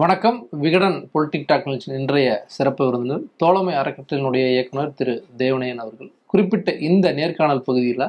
வணக்கம். 0.00 0.36
Vikatan 0.62 0.96
politic 1.12 1.46
talk 1.46 1.64
இன்றைய 1.98 2.28
சிறப்பு 2.54 2.82
விருந்தினர் 2.86 3.22
தோழமை 3.42 3.72
அறக்கட்டளினுடைய 3.80 4.44
இயக்குனர் 4.54 4.92
திரு 4.98 5.14
தேவனையன் 5.42 5.80
அவர்கள். 5.84 6.10
குறிப்பிட்ட 6.30 6.72
இந்த 6.88 7.06
நேர்காணல் 7.18 7.62
பகுதியில் 7.68 8.04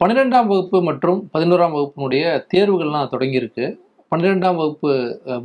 பன்னிரெண்டாம் 0.00 0.48
வகுப்பு 0.50 0.78
மற்றும் 0.88 1.18
பதினோராம் 1.34 1.74
வகுப்பினுடைய 1.76 2.24
தேர்வுகள்லாம் 2.54 3.10
தொடங்கியிருக்கு. 3.14 3.66
பன்னிரெண்டாம் 4.10 4.58
வகுப்பு 4.60 4.92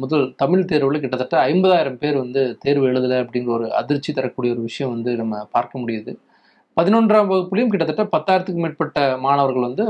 முதல் 0.02 0.26
தமிழ் 0.42 0.66
தேர்வில் 0.72 1.04
கிட்டத்தட்ட 1.04 1.38
ஐம்பதாயிரம் 1.52 2.00
பேர் 2.04 2.18
வந்து 2.24 2.44
தேர்வு 2.66 2.88
எழுதலை 2.92 3.20
அப்படிங்கிற 3.24 3.54
ஒரு 3.60 3.70
அதிர்ச்சி 3.82 4.14
தரக்கூடிய 4.14 4.55
ஒரு 4.55 4.66
விஷயம் 4.70 4.94
வந்து 4.96 5.14
நம்ம 5.21 5.44
பார்க்க 5.58 5.84
முடியுது. 5.84 6.14
பதினொன்றாம் 6.80 7.32
வகுப்புலையும் 7.34 7.71
கிட்டத்தட்ட 7.76 8.05
பத்தாயிரத்துக்கும் 8.16 8.66
மேற்பட்ட 8.66 9.05
மாணவர்கள் 9.28 9.68
வந்து 9.70 9.86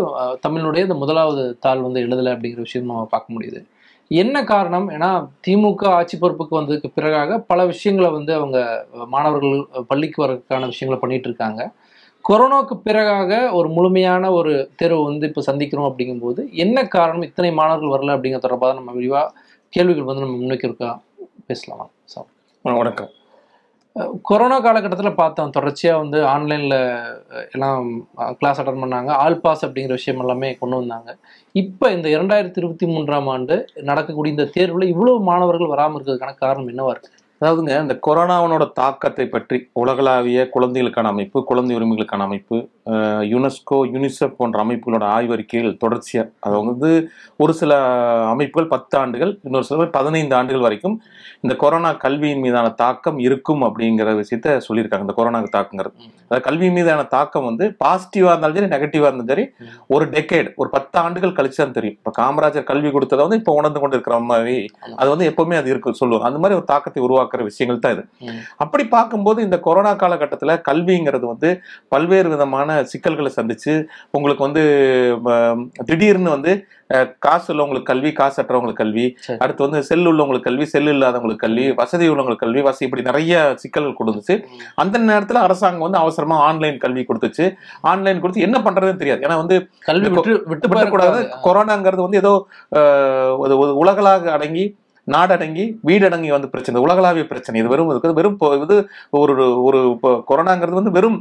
தமிழனுடைய 0.45 0.87
இந்த 0.87 0.97
முதலாவது 1.03 1.45
தாள் 1.65 1.87
வந்து 1.87 2.05
எழுதலை 2.05 2.33
அப்படிங்கிற 2.35 2.63
விஷயம் 2.67 2.87
நம்ம 2.91 3.09
பார்க்க 3.15 3.37
முடியுது. 3.37 3.61
என்ன 4.09 4.43
காரணம்? 4.43 4.89
ஏன்னா 4.89 5.29
திமுக 5.47 5.85
ஆட்சி 5.85 6.17
பொறுப்புக்கு 6.17 6.61
வந்ததுக்கு 6.61 6.89
பிறகாக 6.95 7.43
பல 7.47 7.65
விஷயங்களை 7.65 8.11
வந்து 8.11 8.33
அவங்க 8.33 8.87
மாணவர்கள் 9.07 9.67
பள்ளிக்கு 9.87 10.25
வரதுக்கான 10.25 10.65
விஷயங்களை 10.65 10.97
பண்ணிட்டு 11.01 11.27
இருக்காங்க. 11.27 11.71
கொரோனாவுக்கு 12.29 12.75
பிறகாக 12.85 13.51
ஒரு 13.51 13.69
முழுமையான 13.69 14.31
ஒரு 14.31 14.71
தேர்வு 14.75 15.03
வந்து 15.03 15.27
இப்போ 15.27 15.41
சந்திக்கிறோம் 15.51 15.89
அப்படிங்கும்போது 15.89 16.51
என்ன 16.51 16.87
காரணம்? 16.87 17.21
இத்தனை 17.21 17.51
மாணவர்கள் 17.51 17.93
வரல 17.95 18.15
அப்படிங்கிற 18.17 18.37
தொடர்பாக 18.37 18.73
நம்ம 18.73 18.91
விரிவாக 18.91 19.33
கேள்விகள் 19.69 20.03
வந்து 20.03 20.21
நம்ம 20.21 20.37
முன்னோக்கி 20.37 20.67
இருக்கா 20.67 21.01
பேசலாமா 21.45 21.87
சார். 22.03 22.25
வணக்கம். 22.61 23.09
கொரோனா 24.29 24.57
காலகட்டத்தில் 24.65 25.19
பார்த்தோம். 25.19 25.53
தொடர்ச்சியாக 25.55 26.01
வந்து 26.01 26.17
ஆன்லைனில் 26.33 26.77
எல்லாம் 27.55 27.85
கிளாஸ் 28.39 28.59
அட்டன் 28.61 28.81
பண்ணாங்க. 28.83 29.11
ஆல் 29.23 29.41
பாஸ் 29.45 29.63
அப்படிங்கிற 29.65 29.95
விஷயம் 29.99 30.21
எல்லாமே 30.23 30.49
கொண்டு 30.61 30.79
வந்தாங்க. 30.81 31.09
இப்போ 31.61 31.85
இந்த 31.95 32.07
இரண்டாயிரத்தி 32.15 32.59
இருபத்தி 32.61 32.87
மூன்றாம் 32.93 33.29
ஆண்டு 33.35 33.55
நடக்கக்கூடிய 33.89 34.35
இந்த 34.35 34.47
தேர்வில் 34.57 34.91
இவ்வளோ 34.93 35.13
மாணவர்கள் 35.29 35.73
வராமல் 35.73 35.97
இருக்கிறதுக்கான 35.97 36.35
காரணம் 36.43 36.71
என்னவா 36.73 36.93
இருக்குது 36.93 37.16
அதாவதுங்க 37.41 37.73
இந்த 37.83 37.95
கொரோனாவனோட 38.05 38.63
தாக்கத்தை 38.79 39.25
பற்றி 39.33 39.57
உலகளாவிய 39.81 40.39
குழந்தைகளுக்கான 40.53 41.09
அமைப்பு 41.13 41.37
குழந்தை 41.49 41.73
உரிமைகளுக்கான 41.77 42.25
அமைப்பு 42.27 42.57
யுனெஸ்கோ 43.31 43.77
யுனிசெஃப் 43.93 44.37
போன்ற 44.39 44.57
அமைப்புகளோட 44.63 45.05
ஆய்வறிக்கைகள் 45.15 45.77
தொடர்ச்சியா 45.83 46.23
அது 46.45 46.55
வந்து 46.69 46.89
ஒரு 47.43 47.53
சில 47.59 47.71
அமைப்புகள் 48.33 48.71
பத்து 48.73 48.95
ஆண்டுகள் 49.01 49.33
இன்னொரு 49.47 49.67
சில 49.69 49.87
பதினைந்து 49.97 50.35
ஆண்டுகள் 50.39 50.65
வரைக்கும் 50.67 50.95
இந்த 51.45 51.53
கொரோனா 51.63 51.89
கல்வியின் 52.03 52.43
மீதான 52.45 52.67
தாக்கம் 52.83 53.19
இருக்கும் 53.25 53.63
அப்படிங்கிற 53.67 54.13
விஷயத்த 54.21 54.55
சொல்லியிருக்காங்க 54.67 55.05
இந்த 55.05 55.15
கொரோனா 55.19 55.39
தாக்கங்கிறது. 55.57 55.95
அதாவது 56.23 56.45
கல்வி 56.47 56.69
மீதான 56.77 57.01
தாக்கம் 57.15 57.47
வந்து 57.49 57.65
பாசிட்டிவா 57.83 58.31
இருந்தாலும் 58.33 58.57
சரி 58.59 58.71
நெகட்டிவா 58.75 59.07
இருந்தாலும் 59.09 59.33
சரி 59.33 59.45
ஒரு 59.95 60.05
டெக்கேட் 60.15 60.49
ஒரு 60.61 60.69
பத்து 60.75 60.97
ஆண்டுகள் 61.03 61.35
கழிச்சு 61.37 61.59
தான் 61.61 61.75
தெரியும். 61.77 61.97
இப்ப 61.99 62.13
காமராஜர் 62.21 62.67
கல்வி 62.71 62.91
கொடுத்ததை 62.95 63.21
வந்து 63.27 63.39
இப்ப 63.41 63.53
உணர்ந்து 63.59 63.81
கொண்டு 63.83 63.97
இருக்கிற 63.97 64.17
மாதிரி 64.31 64.57
அது 65.01 65.09
வந்து 65.13 65.29
எப்பவுமே 65.31 65.59
அது 65.61 65.71
இருக்கு 65.73 65.99
சொல்லுவாங்க. 66.01 66.27
அந்த 66.31 66.41
மாதிரி 66.43 66.57
ஒரு 66.59 66.67
தாக்கத்தை 66.73 67.01
உருவாக்குற 67.27 67.43
விஷயங்கள் 67.49 67.83
தான் 67.83 67.95
இது. 67.95 68.03
அப்படி 68.63 68.83
பார்க்கும்போது 68.95 69.39
இந்த 69.47 69.57
கொரோனா 69.67 69.91
காலகட்டத்துல 70.03 70.55
கல்விங்கிறது 70.69 71.25
வந்து 71.33 71.49
பல்வேறு 71.93 72.27
விதமான 72.33 72.79
சிக்கல்களை 72.93 73.31
சந்திச்சு 73.37 73.73
உங்களுக்கு 74.17 74.43
வந்து 74.47 74.63
திடீர்னு 75.89 76.31
வந்து 76.35 76.53
காசு 77.25 77.47
உள்ளவங்களுக்கு 77.53 77.89
கல்வி 77.91 78.09
காசு 78.19 78.37
அற்றவங்களுக்கு 78.41 78.81
கல்வி. 78.83 79.05
அடுத்து 79.43 79.65
வந்து 79.65 79.79
செல் 79.87 80.07
உள்ளவங்களுக்கு 80.11 80.47
கல்வி 80.49 80.65
செல் 80.73 80.91
இல்லாதவங்களுக்கு 80.93 81.43
கல்வி 81.45 81.65
வசதி 81.79 82.05
உள்ளவங்களுக்கு 82.11 82.43
கல்வி 82.45 82.61
வசதி 82.67 82.85
இப்படி 82.87 83.03
நிறைய 83.09 83.41
சிக்கல்கள் 83.63 83.97
கொடுத்துச்சு 83.99 84.35
அந்த 84.83 85.01
நேரத்துல 85.09 85.41
அரசாங்கம் 85.47 85.85
வந்து 85.87 86.01
அவசரமா 86.03 86.37
ஆன்லைன் 86.49 86.77
கல்வி 86.85 87.03
கொடுத்துச்சு. 87.09 87.45
ஆன்லைன் 87.91 88.21
கொடுத்து 88.23 88.45
என்ன 88.47 88.57
பண்றதுன்னு 88.67 89.01
தெரியாது. 89.03 89.23
ஏன்னா 89.27 89.37
வந்து 89.43 89.57
கல்வி 89.89 90.09
விட்டு 90.15 90.33
விட்டு 90.51 90.67
போயிடக்கூடாது. 90.73 91.19
கொரோனாங்கிறது 91.47 92.07
வந்து 92.07 92.21
ஏதோ 92.23 92.33
உலகளாக 93.83 94.31
அடங்கி 94.37 94.65
நாடடங்கி 95.15 95.65
வீடடங்கி 95.89 96.29
வந்து 96.35 96.51
பிரச்சனை. 96.53 96.83
உலகளாவிய 96.85 97.25
பிரச்சனை. 97.31 97.55
இது 97.61 97.71
வெறும் 97.73 97.91
இதுக்கு 97.93 98.17
வெறும் 98.19 98.37
இது 98.65 98.77
ஒரு 99.21 99.33
ஒரு 99.67 99.79
இப்போ 99.95 100.11
கொரோனாங்கிறது 100.29 100.79
வந்து 100.79 100.95
வெறும் 100.97 101.17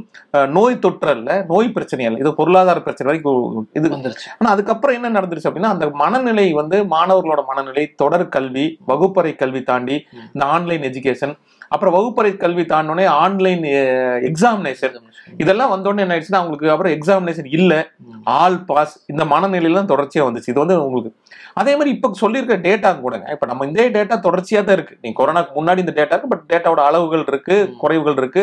நோய் 0.57 0.81
தொற்று 0.85 1.11
அல்ல 1.15 1.39
நோய் 1.51 1.73
பிரச்சனை 1.77 2.05
அல்ல. 2.07 2.21
இது 2.23 2.31
பொருளாதார 2.41 2.81
பிரச்சனை 2.87 3.09
வரைக்கும் 3.11 3.67
இது 3.79 3.93
வந்துருச்சு. 3.95 4.29
ஆனா 4.39 4.51
அதுக்கப்புறம் 4.55 4.97
என்ன 4.99 5.13
நடந்துருச்சு 5.19 5.49
அப்படின்னா 5.51 5.73
அந்த 5.75 5.87
மனநிலை 6.03 6.47
வந்து 6.61 6.79
மாணவர்களோட 6.95 7.43
மனநிலை 7.51 7.85
தொடர் 8.03 8.31
கல்வி 8.37 8.65
வகுப்பறை 8.91 9.33
கல்வி 9.43 9.63
தாண்டி 9.71 9.97
இந்த 10.33 10.45
ஆன்லைன் 10.55 10.85
எஜுகேஷன் 10.91 11.35
அப்புறம் 11.71 11.93
வகுப்பறை 11.93 12.37
கல்வி 12.37 12.63
தாண்டோடனே 12.65 13.05
ஆன்லைன் 13.17 13.63
எக்ஸாமினேஷன் 14.29 14.95
இதெல்லாம் 15.37 15.71
வந்தோடனே 15.73 15.99
என்ன 15.99 16.15
ஆயிடுச்சுன்னா 16.15 16.41
அவங்களுக்கு 16.41 16.71
அப்புறம் 16.71 16.93
எக்ஸாமினேஷன் 16.93 17.49
இல்ல. 17.51 17.73
ஆல் 18.35 18.63
பாஸ் 18.63 19.03
இந்த 19.05 19.25
மனநிலையில 19.25 19.79
தான் 19.79 19.89
தொடர்ச்சியா 19.89 20.23
வந்துச்சு. 20.27 20.47
இது 20.47 20.59
வந்து 20.59 20.83
உங்களுக்கு 20.83 21.11
அதே 21.53 21.75
மாதிரி 21.75 21.89
இப்ப 21.89 22.09
சொல்லியிருக்க 22.13 22.55
டேட்டா 22.65 22.99
கூடங்க. 22.99 23.31
இப்ப 23.31 23.45
நம்ம 23.45 23.65
இந்த 23.65 23.89
டேட்டா 23.89 24.15
தொடர்ச்சியா 24.19 24.63
தான் 24.63 24.75
இருக்கு. 24.75 24.97
நீங்க 25.01 25.17
கொரோனாக்கு 25.17 25.51
முன்னாடி 25.55 25.77
இந்த 25.77 25.91
டேட்டா 25.91 26.13
இருக்கு 26.13 26.27
பட் 26.27 26.45
டேட்டாவோட 26.49 26.81
அளவுகள் 26.81 27.23
இருக்கு. 27.27 27.55
குறைவுகள் 27.81 28.17
இருக்கு. 28.17 28.41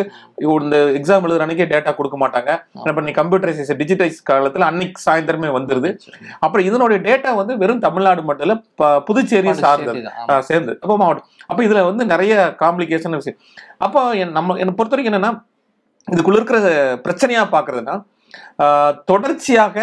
இந்த 0.59 0.77
எக்ஸாம் 0.99 1.27
எழுதுற 1.27 1.45
அன்னைக்கே 1.45 1.67
டேட்டா 1.67 1.95
கொடுக்க 1.95 2.19
மாட்டாங்க. 2.19 2.51
இப்ப 2.87 3.01
நீ 3.01 3.11
கம்ப்யூட்டரைசேஷன் 3.13 3.81
டிஜிட்டைஸ் 3.81 4.19
காலத்துல 4.31 4.59
அன்னைக்கு 4.63 5.03
சாயந்தரமே 5.07 5.51
வந்துருது. 5.55 5.91
அப்புறம் 6.39 6.67
இதனுடைய 6.67 7.01
டேட்டா 7.03 7.35
வந்து 7.35 7.57
வெறும் 7.57 7.81
தமிழ்நாடு 7.81 8.23
மட்டும் 8.23 8.47
இல்ல 8.49 8.57
ப- 8.75 9.03
புதுச்சேரியை 9.09 9.55
சார்ந்தது. 9.65 10.03
சேர்ந்து 10.43 10.79
அப்போ 10.83 10.97
மாவட்டம் 10.97 11.29
அப்போ 11.51 11.61
இதுல 11.65 11.83
வந்து 11.87 12.05
நிறைய 12.07 12.33
காம்ப்ளிகேஷன் 12.61 13.19
விஷயம் 13.19 13.41
அப்போ 13.79 14.01
என் 14.19 14.33
நம்ம 14.33 14.57
என்னை 14.59 14.75
பொறுத்த 14.75 14.95
வரைக்கும் 14.95 15.13
என்னன்னா 15.13 15.33
இதுக்குள்ள 16.09 16.39
இருக்கிற 16.39 16.59
பிரச்சனையா 17.05 17.43
பாக்குறதுன்னா 17.53 17.97
ஆ, 18.61 18.67
தொடர்ச்சியாக 19.09 19.77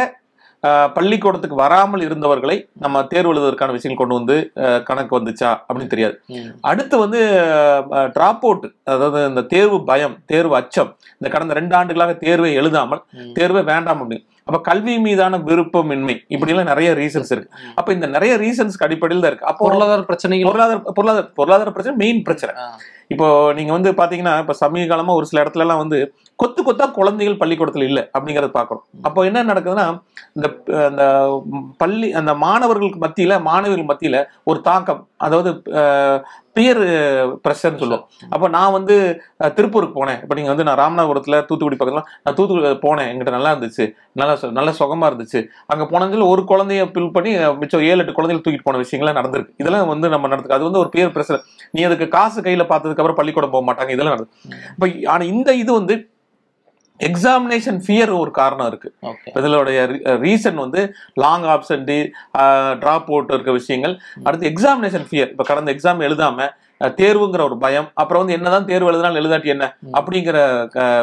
பள்ளிக்கூடத்துக்கு 0.94 1.56
வராமல் 1.62 2.04
இருந்தவர்களை 2.06 2.56
நம்ம 2.78 3.04
தேர்வு 3.06 3.32
எழுதுவதற்கான 3.32 3.72
விஷயங்கள் 3.72 4.02
கொண்டு 4.02 4.18
வந்து 4.18 4.36
கணக்கு 4.86 5.14
வந்துச்சா 5.18 5.52
அப்படின்னு 5.62 5.94
தெரியாது. 5.94 6.16
அடுத்து 6.64 6.96
வந்து 6.98 7.20
டிராப் 8.14 8.44
அவுட் 8.46 8.66
அதாவது 8.88 9.22
இந்த 9.28 9.44
தேர்வு 9.54 9.78
பயம் 9.86 10.16
தேர்வு 10.26 10.54
அச்சம் 10.56 10.92
இந்த 11.16 11.30
கடந்த 11.30 11.56
ரெண்டு 11.60 11.76
ஆண்டுகளாக 11.76 12.16
தேர்வை 12.22 12.52
எழுதாமல். 12.56 13.02
தேர்வே 13.34 13.64
வேண்டாம் 13.72 14.02
அப்படின்னு 14.02 14.28
அப்ப 14.44 14.62
கல்வி 14.62 15.00
மீதான 15.00 15.38
விருப்பமின்மை. 15.38 16.16
இப்படி 16.28 16.52
எல்லாம் 16.52 16.70
நிறைய 16.72 16.92
ரீசன்ஸ் 16.94 17.32
இருக்கு. 17.36 17.52
அப்ப 17.76 17.94
இந்த 17.94 18.08
நிறைய 18.08 18.36
ரீசன்ஸ்க்கு 18.38 18.86
அடிப்படையில் 18.88 19.24
தான் 19.26 19.32
இருக்கு. 19.32 19.50
அப்போ 19.52 19.66
பொருளாதார 19.68 20.02
பிரச்சனைகள் 20.02 20.50
பொருளாதார 20.52 20.80
பொருளாதார 20.80 21.26
பொருளாதார 21.40 21.72
பிரச்சனை 21.72 21.98
மெயின் 21.98 22.22
பிரச்சனை. 22.22 22.54
இப்போ 23.12 23.28
நீங்க 23.54 23.72
வந்து 23.72 23.92
பாத்தீங்கன்னா 23.92 24.34
இப்ப 24.40 24.54
சமீப 24.54 24.88
காலமா 24.88 25.14
ஒரு 25.14 25.26
சில 25.26 25.44
இடத்துல 25.44 25.64
எல்லாம் 25.66 25.82
வந்து 25.84 26.00
கொத்து 26.36 26.62
கொத்தா 26.64 26.92
குழந்தைகள் 26.92 27.42
பள்ளிக்கூடத்துல 27.42 27.84
இல்லை 27.84 28.04
அப்படிங்கறத 28.20 28.50
பாக்குறோம். 28.60 28.84
அப்போ 29.02 29.24
என்ன 29.30 29.44
நடக்குதுன்னா 29.44 29.86
இந்த 30.34 30.48
அந்த 30.88 31.04
பள்ளி 31.78 32.10
அந்த 32.14 32.34
மாணவர்களுக்கு 32.46 33.00
மத்தியில 33.08 33.42
மாணவிகள் 33.42 33.90
மத்தியில 33.92 34.26
ஒரு 34.44 34.62
தாக்கம் 34.62 35.02
அதாவது 35.18 35.50
பியர் 36.54 36.80
ப்ரெஷர்னு 37.44 37.82
சொல்லுவோம். 37.82 38.06
அப்போ 38.30 38.48
நான் 38.48 38.72
வந்து 38.72 38.96
திருப்பூருக்கு 39.40 39.98
போனேன். 40.00 40.20
இப்போ 40.22 40.36
நீங்கள் 40.36 40.56
வந்து 40.56 40.68
நான் 40.70 40.82
ராமநாதபுரத்தில் 40.82 41.46
தூத்துக்குடி 41.46 41.76
பக்கத்தில் 41.76 42.08
நான் 42.24 42.36
தூத்துக்குடி 42.36 42.72
போனேன். 42.88 43.08
எங்கிட்ட 43.12 43.36
நல்லா 43.36 43.52
இருந்துச்சு. 43.52 43.86
நல்லா 44.12 44.34
சு- 44.34 44.52
நல்ல 44.52 44.72
சுகமாக 44.72 45.12
இருந்துச்சு. 45.12 45.40
அங்கே 45.66 45.86
போனதில் 45.86 46.26
ஒரு 46.32 46.44
குழந்தைய 46.48 46.92
பில் 46.92 47.12
பண்ணி 47.12 47.32
மிச்சம் 47.60 47.82
ஏழு 47.82 47.98
எட்டு 47.98 48.14
குழந்தைகள் 48.14 48.46
தூக்கிட்டு 48.48 48.64
போன 48.64 48.78
விஷயங்கள்லாம் 48.78 49.20
நடந்திருக்கு. 49.20 49.54
இதெல்லாம் 49.58 49.88
வந்து 49.88 50.10
நம்ம 50.10 50.28
நடந்துக்கு 50.28 50.58
அது 50.58 50.64
வந்து 50.64 50.80
ஒரு 50.80 50.90
பியர் 50.90 51.16
ப்ரெஷர் 51.16 51.42
நீ 51.72 51.84
அதுக்கு 51.84 52.08
காசு 52.08 52.42
கையில் 52.42 52.70
பார்த்ததுக்கு 52.72 53.01
அப்புறம் 53.02 53.20
பள்ளிக்கூடம் 53.20 53.54
போக 53.58 53.66
மாட்டாங்க 53.70 53.94
இதெல்லாம் 53.98 54.16
நடக்குது 54.16 54.58
இப்போ 54.76 54.88
ஆனா 55.16 55.26
இந்த 55.34 55.52
இது 55.64 55.72
வந்து 55.82 55.98
எக்ஸாமினேஷன் 57.00 57.78
ஃபியர் 57.86 58.12
ஒரு 58.22 58.32
காரணம் 58.40 58.68
இருக்கு. 58.72 58.90
இதனுடைய 59.38 59.78
ரீசன் 60.26 60.58
வந்து 60.64 60.82
லாங் 61.24 61.46
ஆப்சன்ட் 61.54 61.94
டிராப் 62.82 63.08
அவுட் 63.12 63.32
இருக்க 63.36 63.52
விஷயங்கள். 63.60 63.94
அடுத்து 64.26 64.52
எக்ஸாமினேஷன் 64.52 65.08
ஃபியர் 65.08 65.32
இப்ப 65.34 65.46
கடந்த 65.52 65.74
எக்ஸாம் 65.76 66.04
எழுதாம 66.08 66.48
தேர்வுங்கிற 67.00 67.42
ஒரு 67.48 67.58
பயம் 67.64 67.88
அப்புறம் 68.02 68.22
வந்து 68.22 68.36
என்னதான் 68.38 68.68
தேர்வு 68.70 68.90
எழுதினாலும் 68.92 69.20
எழுதாட்டி 69.22 69.50
என்ன. 69.54 69.66
அப்படிங்கிற 69.98 70.38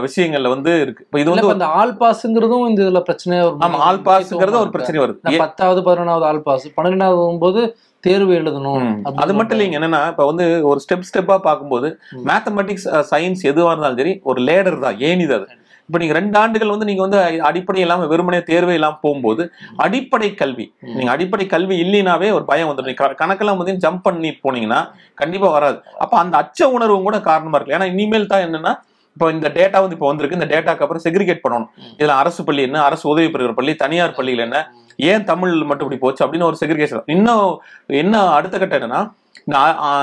விஷயங்கள்ல 0.06 0.48
வந்து 0.54 0.72
இருக்கு. 0.84 1.02
இப்ப 1.06 1.20
இது 1.22 1.50
வந்து 1.52 1.68
ஆல் 1.80 1.96
பாஸ்ங்கிறதும் 2.00 2.64
இந்த 2.70 2.80
இதுல 2.86 3.02
பிரச்சனையா 3.08 3.42
ஒரு 3.48 3.58
ஆமா 3.66 3.78
ஆல் 3.88 4.02
பாஸ்ங்கிறது 4.08 4.62
ஒரு 4.64 4.72
பிரச்சனை 4.76 5.00
வருது? 5.04 5.20
பத்தாவது 5.44 5.82
பதினொன்றாவது 5.88 6.26
ஆல் 6.30 6.42
பாஸ் 6.48 6.66
பன்னிரெண்டாவது 6.78 7.20
போகும்போது 7.22 7.62
தேர்வு 8.06 8.32
எழுதணும் 8.40 8.88
அது 9.22 9.32
மட்டும் 9.38 9.56
இல்லைங்க. 9.56 9.78
என்னன்னா 9.78 10.02
இப்ப 10.12 10.24
வந்து 10.30 10.44
ஒரு 10.70 10.80
ஸ்டெப் 10.84 11.06
ஸ்டெப்பா 11.08 11.36
பார்க்கும்போது. 11.46 11.88
மேத்தமெட்டிக்ஸ் 12.30 12.88
சயின்ஸ் 13.12 13.42
எதுவா 13.50 13.70
இருந்தாலும் 13.72 14.00
சரி 14.02 14.14
ஒரு 14.30 14.40
லேடர் 14.48 14.84
தான் 14.84 14.98
ஏனிது 15.08 15.34
அது. 15.38 15.46
இப்ப 15.88 15.98
நீங்க 16.00 16.14
ரெண்டு 16.18 16.36
ஆண்டுகள் 16.40 16.72
வந்து 16.72 16.88
நீங்க 16.88 17.02
வந்து 17.04 17.18
அடிப்படை 17.48 17.80
இல்லாம 17.84 18.06
வெறுமனே 18.10 18.40
தேர்வே 18.50 18.74
இல்லாம 18.78 18.98
போகும்போது 19.04 19.42
அடிப்படை 19.84 20.28
கல்வி. 20.40 20.66
நீங்க 20.96 21.10
அடிப்படை 21.14 21.46
கல்வி 21.54 21.76
இல்லைனாவே 21.84 22.28
ஒரு 22.38 22.44
பயம் 22.50 22.70
வந்துடும். 22.70 22.98
கணக்கெல்லாம் 23.22 23.60
வந்து 23.60 23.74
ஜம்ப் 23.84 24.04
பண்ணி 24.08 24.32
போனீங்கன்னா 24.44 24.80
கண்டிப்பா 25.22 25.50
வராது. 25.56 25.78
அப்ப 26.04 26.14
அந்த 26.22 26.36
அச்ச 26.42 26.68
உணர்வும் 26.76 27.08
கூட 27.08 27.18
காரணமா 27.30 27.58
இருக்கு. 27.58 27.76
ஏன்னா 27.78 27.88
இனிமேல் 27.94 28.30
தான் 28.34 28.44
என்னன்னா 28.48 28.74
இப்போ 29.16 29.28
இந்த 29.36 29.48
டேட்டா 29.56 29.78
வந்து 29.84 29.96
இப்போ 29.96 30.08
வந்திருக்கு. 30.10 30.38
இந்த 30.40 30.48
டேட்டாக்கு 30.52 30.84
அப்புறம் 30.84 31.04
செக்ரிகேட் 31.06 31.44
பண்ணணும். 31.44 31.70
இதுல 32.00 32.18
அரசு 32.22 32.40
பள்ளி 32.48 32.62
என்ன 32.68 32.82
அரசு 32.88 33.04
உதவி 33.12 33.30
பெறுகிற 33.34 33.54
பள்ளி 33.60 33.72
தனியார் 33.84 34.16
பள்ளிகள் 34.18 34.44
என்ன 34.48 34.58
ஏன் 35.06 35.24
தமிழ் 35.24 35.54
மட்டும் 35.70 35.86
இப்படி 35.86 35.98
போச்சு 36.04 36.26
அப்படின்னு 36.26 36.48
ஒரு 36.50 36.56
செக்ரிகேஷன் 36.60 37.02
இன்னும் 37.16 37.60
என்ன 37.86 38.22
அடுத்த 38.38 38.58
கட்டம் 38.58 38.82
என்னன்னா 38.82 39.00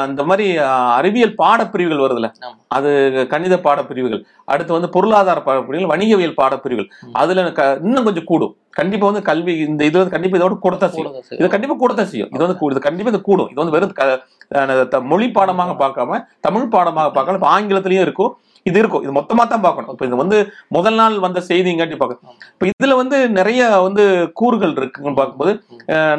இந்த 0.07 0.21
மாதிரி 0.29 0.45
அறிவியல் 0.97 1.33
பாடப்பிரிவுகள் 1.41 2.03
வருதுல்ல. 2.03 2.29
அது 2.75 2.91
கணித 3.33 3.55
பாடப்பிரிவுகள். 3.65 4.21
அடுத்து 4.45 4.71
வந்து 4.73 4.89
பொருளாதார 4.89 5.41
பாடப்பிரிவுகள் 5.45 5.91
வணிகவியல் 5.93 6.37
பாடப்பிரிவுகள். 6.41 6.87
அதுல 7.11 7.43
இன்னும் 7.81 8.07
கொஞ்சம் 8.07 8.29
கூடும். 8.31 8.55
கண்டிப்பா 8.79 9.05
வந்து 9.05 9.21
கல்வி 9.29 9.53
இந்த 9.57 9.81
இது 9.89 9.97
வந்து 9.97 10.15
கண்டிப்பா 10.15 10.37
இதோட 10.39 10.57
கூடத்தான் 10.65 10.93
செய்யும். 10.95 11.13
இது. 11.29 11.49
கண்டிப்பா 11.49 11.75
கூடத்தான் 11.75 12.09
செய்யும். 12.13 12.31
இது 12.35 12.43
வந்து 12.47 12.71
இது 12.71 12.85
கண்டிப்பா 12.87 13.11
இது 13.13 13.21
கூடும். 13.29 13.49
இது 13.53 13.63
வந்து 13.63 13.75
வெறும் 13.77 15.07
மொழி 15.11 15.27
பாடமாக 15.37 15.71
பார்க்காம 15.85 16.21
தமிழ் 16.47 16.73
பாடமாக 16.75 17.07
பார்க்காம 17.19 17.47
ஆங்கிலத்திலயும் 17.57 18.05
இருக்கும். 18.07 18.33
இது 18.69 18.77
இருக்கும். 18.81 19.03
இது 19.05 19.13
மொத்தமா 19.19 19.43
தான் 19.53 19.65
பார்க்கணும். 19.65 19.91
இப்ப 19.95 20.05
இது 20.09 20.21
வந்து 20.23 20.37
முதல் 20.77 20.97
நாள் 21.01 21.17
வந்த 21.25 21.39
செய்திங்காட்டி 21.49 21.97
பார்க்கணும் 22.01 22.37
இப்ப 22.53 22.69
இதுல 22.71 22.95
வந்து 23.01 23.17
நிறைய 23.39 23.61
வந்து 23.87 24.05
கூறுகள் 24.41 24.73
இருக்குன்னு 24.79 25.19
பார்க்கும்போது 25.19 25.53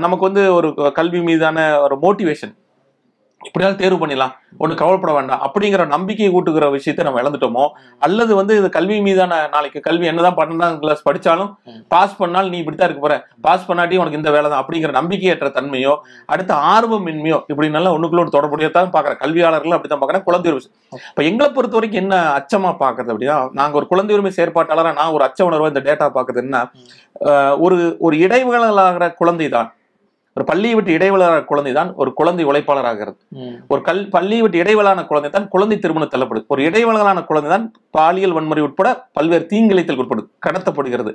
நமக்கு 0.05 0.29
வந்து 0.29 0.45
ஒரு 0.59 0.69
கல்வி 1.01 1.23
மீதான 1.31 1.67
ஒரு 1.87 1.97
மோட்டிவேஷன் 2.07 2.55
இப்படியாவது 3.47 3.81
தேர்வு 3.81 3.99
பண்ணிடலாம். 3.99 4.33
ஒன்றும் 4.59 4.79
கவலைப்பட 4.81 5.13
வேண்டாம். 5.13 5.43
அப்படிங்கிற 5.47 5.83
நம்பிக்கை 5.89 6.29
ஊட்டுகிற 6.37 6.67
விஷயத்தை 6.75 7.03
நம்ம 7.05 7.21
இழந்துட்டோமோ? 7.23 7.65
அல்லது 8.03 8.33
வந்து 8.35 8.53
இது 8.59 8.69
கல்வி 8.71 8.97
மீதான 9.01 9.41
நாளைக்கு 9.55 9.81
கல்வி 9.81 10.07
என்னதான் 10.07 10.37
பன்னெண்டாம் 10.39 10.79
கிளாஸ் 10.83 11.05
படிச்சாலும் 11.09 11.51
ம். 11.71 11.81
பாஸ் 11.89 12.17
பண்ணாலும் 12.17 12.53
நீ 12.53 12.59
இப்படித்தான் 12.63 12.89
இருக்க 12.89 13.03
போற. 13.03 13.17
பாஸ் 13.41 13.67
பண்ணாட்டி 13.69 14.01
உனக்கு 14.03 14.21
இந்த 14.21 14.33
வேலை 14.37 14.47
தான் 14.49 14.63
அப்படிங்கிற 14.63 14.93
நம்பிக்கையற்ற 14.99 15.51
தன்மையோ 15.57 15.95
அடுத்த 16.29 16.53
ஆர்வமின்மையோ 16.71 17.41
இப்படி 17.49 17.69
நல்லா 17.77 17.93
ஒண்ணுக்குள்ள 17.97 18.35
தொடர்புடையதான் 18.37 18.93
பாக்குறேன் 18.97 19.21
கல்வியாளர்கள் 19.23 19.77
அப்படித்தான் 19.77 20.03
பாக்குறேன் 20.03 20.27
குழந்தை 20.27 20.51
உரிமை. 20.53 20.71
இப்ப 21.09 21.25
எங்களை 21.25 21.51
பொறுத்த 21.51 21.77
வரைக்கும் 21.77 22.03
என்ன 22.03 22.15
அச்சமா 22.39 22.73
பாக்குறது 22.81 23.13
அப்படின்னா 23.15 23.39
நாங்க 23.53 23.77
ஒரு 23.77 23.87
குழந்தை 23.87 24.15
உரிமை 24.17 24.33
செயற்பாட்டாளரா 24.33 24.93
நான் 24.95 25.15
ஒரு 25.17 25.25
அச்ச 25.25 25.41
உணர்வா 25.49 25.71
இந்த 25.73 25.85
டேட்டா 25.87 26.09
பாக்குறது 26.17 26.45
என்ன? 26.45 26.59
ஒரு 27.61 27.77
ஒரு 28.01 28.17
இடைவெளலாகிற 28.19 29.07
குழந்தை 29.15 29.49
தான் 29.49 29.69
ஒரு 30.37 30.45
பள்ளியை 30.49 30.75
விட்டு 30.75 30.91
இடைவெளாகிற 30.97 31.39
குழந்தை 31.45 31.73
தான் 31.73 31.91
ஒரு 31.97 32.11
குழந்தை 32.13 32.45
உழைப்பாளர் 32.49 32.89
ஆகிறது 32.89 33.17
ம். 33.39 33.53
ஒரு 33.71 33.81
கல் 33.83 34.03
பள்ளியை 34.11 34.41
விட்டு 34.43 34.59
இடைவெளான 34.63 35.05
குழந்தை 35.07 35.31
தான் 35.31 35.47
குழந்தை 35.49 35.77
திருமணம் 35.79 36.13
தள்ளப்படுது 36.13 36.45
ஒரு 36.49 36.63
இடைவெளான 36.67 37.23
குழந்தை 37.25 37.51
தான் 37.51 37.65
பாலியல் 37.95 38.35
வன்முறை 38.37 38.63
உட்பட 38.67 38.89
பல்வேறு 39.17 39.45
தீங்கிழைத்தல் 39.53 40.01
உட்படுது 40.03 40.29
கடத்தப்படுகிறது. 40.47 41.13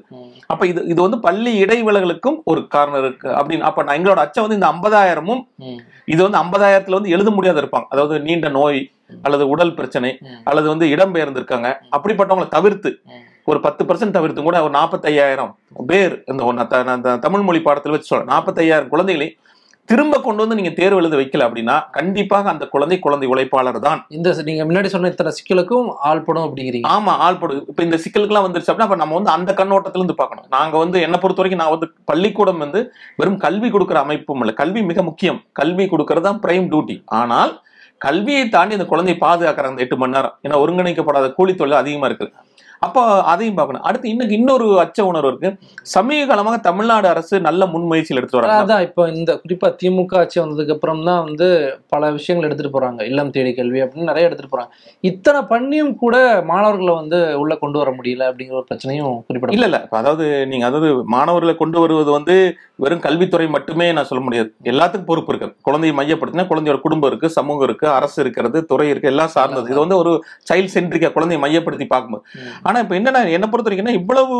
அப்ப 0.49 0.61
இது 0.67 0.81
இது 0.85 0.99
வந்து 1.01 1.19
பள்ளி 1.19 1.51
இடைவெளகளுக்கும் 1.63 2.39
ஒரு 2.45 2.61
காரணம் 2.67 3.01
இருக்கு 3.03 3.29
அப்படின்னு 3.37 3.67
அப்ப 3.69 3.83
நான் 3.83 3.97
எங்களோட 3.99 4.21
அச்சம் 4.25 4.45
வந்து 4.45 4.59
இந்த 4.59 4.69
ஐம்பதாயிரமும். 4.71 5.43
இது 6.07 6.21
வந்து 6.23 6.41
ஐம்பதாயிரத்துல 6.41 6.99
வந்து 6.99 7.13
எழுத 7.15 7.31
முடியாத 7.31 7.61
இருப்பாங்க 7.63 7.87
அதாவது 7.87 8.15
நீண்ட 8.21 8.49
நோய் 8.57 8.81
அல்லது 9.23 9.45
உடல் 9.49 9.75
பிரச்சனை. 9.75 10.11
அல்லது 10.45 10.67
வந்து 10.69 10.85
இடம்பெயர்ந்திருக்காங்க 10.93 11.67
அப்படிப்பட்டவங்களை 11.95 12.49
தவிர்த்து. 12.49 12.91
ஒரு 13.51 13.61
பத்து 13.61 13.85
பர்சன்ட் 13.85 14.11
தவிர்த்து 14.11 14.41
கூட 14.41 14.61
ஒரு 14.61 14.71
நாற்பத்தையாயிரம் 14.71 15.53
பேர் 15.87 16.23
இந்த 16.27 17.17
தமிழ் 17.17 17.41
மொழி 17.41 17.61
பாடத்தில் 17.61 17.91
வச்சு 17.91 18.07
சொல்றேன் 18.07 18.27
நாற்பத்தையாயிரம் 18.27 18.89
குழந்தைகளை 18.89 19.27
திரும்ப 19.89 20.17
கொண்டு 20.19 20.47
வந்து 20.47 20.55
நீங்க 20.55 20.69
தேர்வு 20.69 20.97
எழுத 20.97 21.15
வைக்கல 21.17 21.45
அப்படின்னா 21.47 21.83
கண்டிப்பாக 21.91 22.49
அந்த 22.49 22.65
குழந்தை 22.65 22.99
குழந்தை 22.99 23.27
உழைப்பாளர் 23.29 23.79
தான். 23.79 24.05
இந்த 24.09 24.31
சி- 24.31 24.43
நீங்க 24.43 24.63
முன்னாடி 24.65 24.85
சொன்ன 24.85 25.07
இத்தனை 25.07 25.31
சிக்கலுக்கும் 25.37 25.87
ஆள் 25.99 26.21
படும் 26.21 26.43
அப்படிங்கிறீங்க. 26.43 26.87
ஆமா 26.89 27.13
ஆள் 27.25 27.37
போடு. 27.37 27.65
இப்ப 27.67 27.83
இந்த 27.83 27.97
சிக்கலுக்குலாம் 27.97 28.45
வந்துருச்சு 28.45 28.71
அப்படின்னா 28.71 28.87
அப்ப 28.87 28.95
நம்ம 28.95 29.15
வந்து 29.15 29.29
அந்த 29.29 29.53
கண்ணோட்டத்துல 29.53 29.95
இருந்து 29.95 30.15
பார்க்கணும். 30.15 30.45
நாங்க 30.49 30.77
வந்து 30.77 31.01
என்ன 31.01 31.17
பொறுத்த 31.17 31.41
வரைக்கும் 31.41 31.67
நான் 31.67 31.79
வந்து 31.79 31.95
பள்ளிக்கூடம் 32.05 32.57
வந்து 32.57 32.91
வெறும் 33.15 33.37
கல்வி 33.37 33.69
கொடுக்கிற 33.69 33.99
அமைப்பும் 33.99 34.39
இல்லை. 34.39 34.53
கல்வி 34.53 34.83
மிக 34.83 35.03
முக்கியம். 35.03 35.43
கல்வி 35.51 35.85
கொடுக்கறது 35.85 36.21
தான் 36.21 36.39
பிரைம் 36.39 36.69
டியூட்டி 36.69 37.01
ஆனால் 37.05 37.61
கல்வியை 37.97 38.49
தாண்டி 38.49 38.73
அந்த 38.73 38.85
குழந்தையை 38.85 39.21
பாதுகாக்கிறாங்க 39.21 39.71
அந்த 39.71 39.81
எட்டு 39.81 39.97
மணி 39.97 40.11
நேரம். 40.11 40.35
ஏன்னா 40.47 40.55
ஒருங்கிணைக்கப்படாத 40.63 41.33
கூலி 41.33 41.55
தொழில் 41.55 41.75
அதிகமா 41.75 42.05
இருக்கு 42.05 42.27
அப்போ 42.85 43.01
அதையும் 43.31 43.57
பார்க்கணும். 43.57 43.83
அடுத்து 43.87 44.11
இன்னைக்கு 44.11 44.33
இன்னொரு 44.37 44.67
அச்ச 44.83 44.99
உணர்வு 45.09 45.29
இருக்கு. 45.31 45.49
சமீப 45.95 46.21
காலமாக 46.29 46.57
தமிழ்நாடு 46.67 47.07
அரசு 47.11 47.35
நல்ல 47.47 47.65
முன்முயற்சியில் 47.73 48.19
எடுத்து 48.21 48.37
வராங்க. 48.37 48.55
அதான் 48.63 48.85
இப்போ 48.87 49.03
இந்த 49.15 49.31
குறிப்பா 49.41 49.67
திமுக 49.81 50.15
ஆட்சி 50.21 50.37
வந்ததுக்கு 50.43 50.73
அப்புறம் 50.75 51.01
தான் 51.09 51.21
வந்து 51.27 51.47
பல 51.93 52.09
விஷயங்கள் 52.15 52.47
எடுத்துட்டு 52.47 52.73
போறாங்க. 52.75 53.01
இல்லம் 53.09 53.29
தேடி 53.35 53.51
கல்வி 53.59 53.81
அப்படின்னு 53.83 54.09
நிறைய 54.11 54.29
எடுத்துட்டு 54.29 54.53
போறாங்க. 54.53 54.71
இத்தனை 55.09 55.41
பண்ணியும் 55.51 55.93
கூட 56.03 56.15
மாணவர்களை 56.51 56.95
வந்து 57.01 57.19
உள்ள 57.41 57.55
கொண்டு 57.63 57.79
வர 57.81 57.91
முடியல 57.99 58.29
அப்படிங்கிற 58.31 58.57
ஒரு 58.61 58.69
பிரச்சனையும் 58.71 59.13
குறிப்பிட 59.27 59.55
இல்ல 59.57 59.69
இல்ல. 59.71 59.81
அதாவது 60.01 60.25
நீங்க 60.53 60.65
அதாவது 60.71 60.89
மாணவர்களை 61.17 61.55
கொண்டு 61.61 61.79
வருவது 61.85 62.11
வந்து 62.17 62.37
வெறும் 62.85 63.05
கல்வித்துறை 63.05 63.47
மட்டுமே 63.57 63.87
நான் 63.95 64.09
சொல்ல 64.09 64.23
முடியாது. 64.27 64.49
எல்லாத்துக்கும் 64.73 65.09
பொறுப்பு 65.11 65.31
இருக்கு. 65.33 65.49
குழந்தையை 65.69 65.95
மையப்படுத்தினா 66.01 66.47
குழந்தையோட 66.51 66.79
குடும்பம் 66.87 67.11
இருக்கு 67.11 67.27
சமூகம் 67.37 67.67
இருக்கு 67.69 67.87
அரசு 67.99 68.17
இருக்கிறது 68.25 68.57
துறை 68.73 68.89
இருக்கு 68.91 69.11
எல்லாம் 69.13 69.33
சார்ந்தது. 69.37 69.67
இது 69.73 69.79
வந்து 69.85 69.99
ஒரு 70.01 70.13
சைல்ட் 70.49 70.73
சென்ட்ரிக்கா 70.77 71.11
குழந்தையை 71.19 71.41
மையப்படுத்தி 71.45 71.87
பார்க்கும்போது. 71.93 72.25
ம். 72.71 72.73
ஆனா 72.73 72.81
இப்ப 72.83 72.95
என்னன்னா 72.99 73.21
என்ன 73.37 73.45
பொறுத்த 73.47 73.69
வரைக்கும் 73.69 73.99
இவ்வளவு 73.99 74.35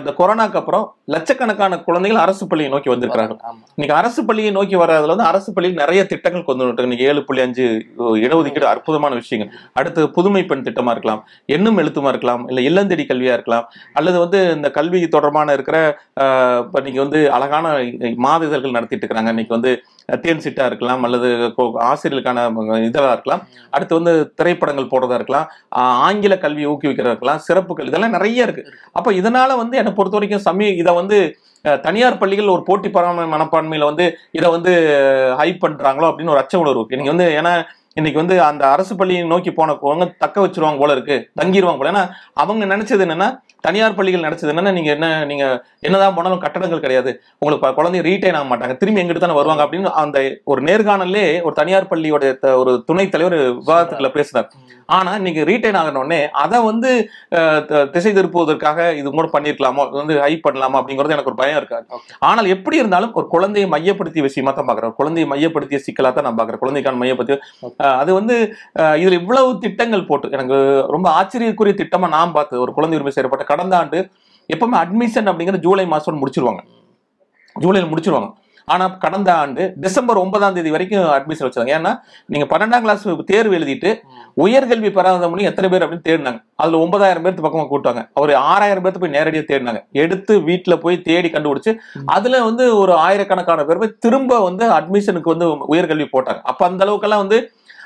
இந்த 0.00 0.12
கொரோனாக்கு 0.18 0.58
அப்புறம் 0.60 0.84
லட்சக்கணக்கான 1.14 1.78
குழந்தைகள் 1.86 2.22
அரசு 2.22 2.44
பள்ளியை 2.50 2.70
நோக்கி 2.72 2.90
வந்திருக்கிறாங்க. 2.92 3.34
இன்னைக்கு 3.76 3.96
அரசு 4.00 4.20
பள்ளியை 4.24 4.50
நோக்கி 4.56 4.76
வர்றதுல 4.76 5.14
வந்து 5.14 5.28
அரசு 5.30 5.50
பள்ளியில் 5.52 5.80
நிறைய 5.82 6.00
திட்டங்கள் 6.06 6.46
கொண்டு 6.48 6.64
வந்துட்டு 6.64 6.86
இன்னைக்கு 6.88 7.06
ஏழு 7.10 7.22
புள்ளி 7.24 7.42
அஞ்சு 7.46 7.64
இடஒதுக்கீடு 8.24 8.68
அற்புதமான 8.72 9.12
விஷயங்கள். 9.14 9.50
அடுத்து 9.80 10.10
புதுமை 10.10 10.42
பெண் 10.44 10.66
திட்டமா 10.68 10.90
இருக்கலாம் 10.90 11.22
எண்ணும் 11.56 11.78
எழுத்துமா 11.78 12.12
இருக்கலாம் 12.14 12.44
இல்ல 12.48 12.60
இல்லந்தேடி 12.70 13.06
கல்வியா 13.10 13.36
இருக்கலாம் 13.38 13.66
அல்லது 13.92 14.18
வந்து 14.18 14.40
இந்த 14.56 14.70
கல்வி 14.70 15.00
தொடர்பான 15.08 15.52
இருக்கிற 15.52 15.78
இப்ப 16.64 16.80
நீங்க 16.80 17.00
வந்து 17.00 17.20
அழகான 17.38 17.66
மாத 18.26 18.46
இதழ்கள் 18.46 18.76
நடத்திட்டு 18.78 19.04
இருக்கிறாங்க 19.04 19.34
இன்னைக்கு 19.34 19.56
வந்து 19.58 19.72
தேன் 20.22 20.44
சிட்டா 20.44 20.64
இருக்கலாம் 20.66 21.02
அல்லது 21.06 21.28
ஆசிரியர்களுக்கான 21.90 22.40
இதெல்லாம் 22.88 23.14
இருக்கலாம். 23.16 23.42
அடுத்து 23.70 23.98
வந்து 23.98 24.12
திரைப்படங்கள் 24.34 24.90
போடுறதா 24.92 25.18
இருக்கலாம் 25.20 25.46
ஆங்கில 26.06 26.34
கல்வியை 26.38 26.68
ஊக்குவிக்கிறதா 26.70 27.12
இருக்கலாம் 27.12 27.42
சிறப்பு 27.52 27.76
கல்வி 27.76 27.92
இதெல்லாம் 27.92 28.16
நிறைய 28.18 28.48
இருக்கு. 28.48 28.64
அப்ப 28.98 29.08
இதனால 29.20 29.56
வந்து 29.62 29.78
என்னை 29.82 29.94
பொறுத்த 30.00 30.18
வரைக்கும் 30.18 30.46
சமீ 30.48 30.68
இதை 30.82 30.94
வந்து 31.00 31.18
தனியார் 31.86 32.20
பள்ளிகள் 32.20 32.52
ஒரு 32.54 32.62
போட்டி 32.68 32.88
பராம 32.94 33.24
மனப்பான்மையில 33.32 33.88
வந்து 33.90 34.04
இதை 34.38 34.48
வந்து 34.54 34.72
ஹைப் 35.40 35.60
பண்றாங்களோ 35.64 36.06
அப்படின்னு 36.08 36.32
ஒரு 36.34 36.40
அச்ச 36.42 36.54
உணர்வு. 36.62 36.80
இருக்கு 36.80 36.98
நீங்க 37.00 37.12
வந்து 37.14 37.26
ஏன்னா 37.40 37.52
இன்னைக்கு 37.96 38.20
வந்து 38.20 38.42
அந்த 38.42 38.68
அரசு 38.68 38.96
பள்ளியை 38.96 39.22
நோக்கி 39.26 39.50
போனவங்க 39.50 40.14
தக்க 40.18 40.46
வச்சிருவாங்க 40.46 40.78
போல 40.78 40.92
இருக்கு 40.92 41.16
தங்கிடுவாங்க 41.40 41.80
போல. 41.80 41.90
ஏன்னா 41.92 42.04
அவங்க 42.42 42.64
நினைச்சது 42.72 43.04
என்னன்னா 43.06 43.28
தனியார் 43.66 43.94
பள்ளிகள் 43.94 44.24
நினைச்சது 44.26 44.52
என்னன்னா 44.52 44.72
நீங்க 44.72 44.90
என்ன 44.90 45.24
நீங்க 45.24 45.44
என்னதான் 45.80 46.14
போனாலும் 46.14 46.40
கட்டடங்கள் 46.44 46.80
கிடையாது. 46.80 47.10
உங்களுக்கு 47.38 47.66
ப- 47.66 47.74
குழந்தை 47.74 48.00
ரீட்டைன் 48.00 48.36
ஆக 48.38 48.46
மாட்டாங்க. 48.50 48.76
திரும்பி 48.76 49.02
எங்கிட்ட 49.02 49.18
தானே 49.18 49.32
வருவாங்க 49.32 49.64
அப்படின்னு 49.64 49.90
அந்த 50.02 50.18
ஒரு 50.44 50.62
நேர்காணல்லே 50.62 51.42
ஒரு 51.42 51.54
தனியார் 51.54 51.90
பள்ளியோட 51.90 52.24
ஒரு 52.62 52.84
துணைத் 52.86 53.12
தலைவர் 53.14 53.36
விவாதத்துக்குள்ள 53.58 54.10
பேசினார். 54.16 54.48
ஆனா 54.86 55.14
இன்னைக்கு 55.14 55.44
ரீட்டைன் 55.44 55.76
ஆகின 55.80 55.98
உடனே 55.98 56.20
அதை 56.44 56.60
வந்து 56.60 56.90
திசை 57.92 58.12
திருப்புவதற்காக 58.12 58.94
இது 58.94 59.10
கூட 59.10 59.28
பண்ணிருக்கலாமோ 59.32 59.90
வந்து 59.90 60.20
ஹை 60.20 60.40
பண்ணலாமா 60.48 60.78
அப்படிங்கிறது 60.80 61.16
எனக்கு 61.16 61.32
ஒரு 61.32 61.40
பயம் 61.42 61.56
இருக்காது. 61.56 61.86
ஆனால் 62.18 62.46
எப்படி 62.46 62.76
இருந்தாலும் 62.76 63.14
ஒரு 63.14 63.26
குழந்தையை 63.26 63.70
மையப்படுத்திய 63.70 64.22
விஷயமா 64.22 64.50
தான் 64.50 64.66
பாக்குறேன் 64.66 64.94
குழந்தையை 64.94 65.28
மையப்படுத்திய 65.32 65.80
சிக்கலா 65.86 66.12
தான் 66.12 66.24
நான் 66.24 66.38
பாக்குறேன் 66.38 66.62
குழந்தைக்கான 66.64 67.00
மையப்படுத்திய 67.04 67.38
அது 68.02 68.10
வந்து 68.18 68.36
இதில் 69.02 69.18
இவ்வளவு 69.20 69.50
திட்டங்கள் 69.64 70.08
போட்டு 70.10 70.34
எனக்கு 70.36 70.58
ரொம்ப 70.96 71.08
ஆச்சரியக்குரிய 71.20 71.76
திட்டமாக 71.80 72.14
நான் 72.16 72.36
பார்த்து 72.36 72.62
ஒரு 72.66 72.74
குழந்தை 72.76 72.98
உரிமை 72.98 73.14
செயற்பட்ட 73.16 73.46
கடந்த 73.52 73.76
ஆண்டு 73.80 74.00
எப்பவுமே 74.50 74.78
அட்மிஷன் 74.84 75.30
அப்படிங்கிறது 75.30 75.66
ஜூலை 75.66 75.88
மாதம் 75.94 76.22
முடிச்சிருவாங்க. 76.22 76.62
ஜூலையில் 77.56 77.92
முடிச்சிருவாங்க. 77.92 78.30
ஆனால் 78.72 78.92
கடந்த 79.04 79.30
ஆண்டு 79.42 79.62
டிசம்பர் 79.84 80.20
ஒன்பதாம் 80.22 80.56
தேதி 80.56 80.70
வரைக்கும் 80.74 81.06
அட்மிஷன் 81.14 81.46
வச்சாங்க 81.46 81.72
ஏன்னா 81.76 81.92
நீங்கள் 82.32 82.50
பன்னெண்டாம் 82.52 82.84
கிளாஸ் 82.84 83.06
தேர்வு 83.30 83.54
எழுதிட்டு 83.58 83.90
உயர்கல்வி 84.44 84.90
பெறாத 84.96 85.28
முடியும் 85.30 85.50
எத்தனை 85.50 85.68
பேர் 85.72 85.84
அப்படின்னு 85.84 86.06
தேடினாங்க. 86.08 86.38
அதில் 86.62 86.82
ஒன்பதாயிரம் 86.84 87.24
பேர்த்து 87.24 87.44
பக்கமாக 87.46 87.68
கூட்டாங்க 87.72 88.02
ஒரு 88.22 88.34
ஆறாயிரம் 88.50 88.84
பேர்த்து 88.84 89.02
போய் 89.04 89.14
நேரடியாக 89.16 89.46
தேடினாங்க. 89.50 89.80
எடுத்து 90.02 90.34
வீட்டில் 90.48 90.80
போய் 90.84 91.02
தேடி 91.08 91.30
கண்டுபிடிச்சு 91.34 91.74
அதில் 92.16 92.38
வந்து 92.48 92.66
ஒரு 92.82 92.94
ஆயிரக்கணக்கான 93.06 93.64
பேர் 93.70 93.82
போய் 93.82 93.96
திரும்ப 94.06 94.38
வந்து 94.48 94.66
அட்மிஷனுக்கு 94.78 95.34
வந்து 95.34 95.48
உயர்கல்வி 95.74 96.08
போட்டாங்க. 96.14 96.42
அப்போ 96.52 96.64
அந்த 96.70 96.86
அளவுக்கெல்லாம் 96.86 97.24
வந்து 97.24 97.40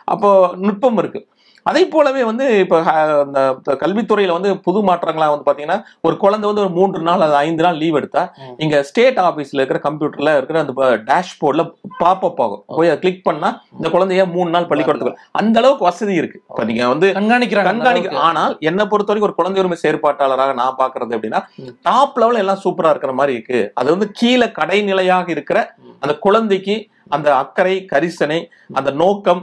அப்போ 0.09 0.31
நுட்பம் 0.67 1.01
இருக்கு 1.03 1.23
அதே 1.67 1.81
போலவே 1.93 2.21
வந்து 2.29 2.45
இப்போ 2.65 2.77
அந்த 3.23 3.39
கல்வித்துறையில 3.81 4.35
வந்து 4.37 4.51
புது 4.67 4.81
மாற்றங்களா 4.89 5.27
வந்து 5.33 5.47
பாத்தீங்கன்னா 5.49 5.79
ஒரு 6.07 6.17
குழந்தை 6.25 6.47
வந்து 6.49 6.63
ஒரு 6.65 6.71
மூன்று 6.77 7.01
நாள் 7.09 7.25
அது 7.27 7.35
ஐந்து 7.47 7.63
நாள் 7.67 7.81
லீவ் 7.81 7.99
எடுத்தா. 8.01 8.23
இங்க 8.65 8.77
ஸ்டேட் 8.89 9.19
ஆபீஸ்ல 9.25 9.61
இருக்கிற 9.61 9.81
கம்ப்யூட்டர்ல 9.87 10.35
இருக்கிற 10.39 10.61
அந்த 10.65 10.75
டேஷ்போர்ட்ல 11.09 11.65
பாப்பப் 12.03 12.41
ஆகும் 12.45 12.63
போய் 12.77 12.91
அதை 12.91 12.99
கிளிக் 13.03 13.27
பண்ணா 13.29 13.51
இந்த 13.79 13.91
குழந்தைய 13.95 14.27
மூணு 14.37 14.51
நாள் 14.57 14.71
பள்ளிக்கூடத்துக்கு 14.71 15.25
அந்த 15.41 15.57
அளவுக்கு 15.63 15.89
வசதி 15.91 16.15
இருக்கு 16.21 16.39
இப்ப 16.51 16.69
நீங்க 16.71 16.87
வந்து 16.95 17.09
கண்காணிக்கிறாங்க 17.19 17.73
அந்த 17.73 17.83
கண்காணிக்க 17.83 18.09
அளவுக்கு. 18.11 18.27
ஆனால் 18.31 18.55
என்ன 18.71 18.87
பொறுத்த 18.93 19.11
வரைக்கும் 19.13 19.31
ஒரு 19.31 19.39
குழந்தை 19.41 19.61
உரிமை 19.65 19.79
செயற்பாட்டாளராக 19.85 20.55
நான் 20.63 20.81
பாக்குறது 20.83 21.17
அப்படின்னா. 21.19 21.43
டாப் 21.89 22.19
லெவல் 22.23 22.43
எல்லாம் 22.45 22.63
சூப்பரா 22.67 22.93
இருக்கிற 22.95 23.15
மாதிரி 23.21 23.35
இருக்கு 23.39 23.63
அது 23.81 23.91
வந்து 23.97 24.09
கீழே 24.21 24.49
கடைநிலையாக 24.61 25.27
இருக்கிற. 25.37 25.59
அந்த 26.05 26.15
குழந்தைக்கு 26.27 26.77
அந்த 27.11 27.37
அக்கறை 27.37 27.75
கரிசனை 27.93 28.49
அந்த 28.75 28.91
நோக்கம் 28.91 29.43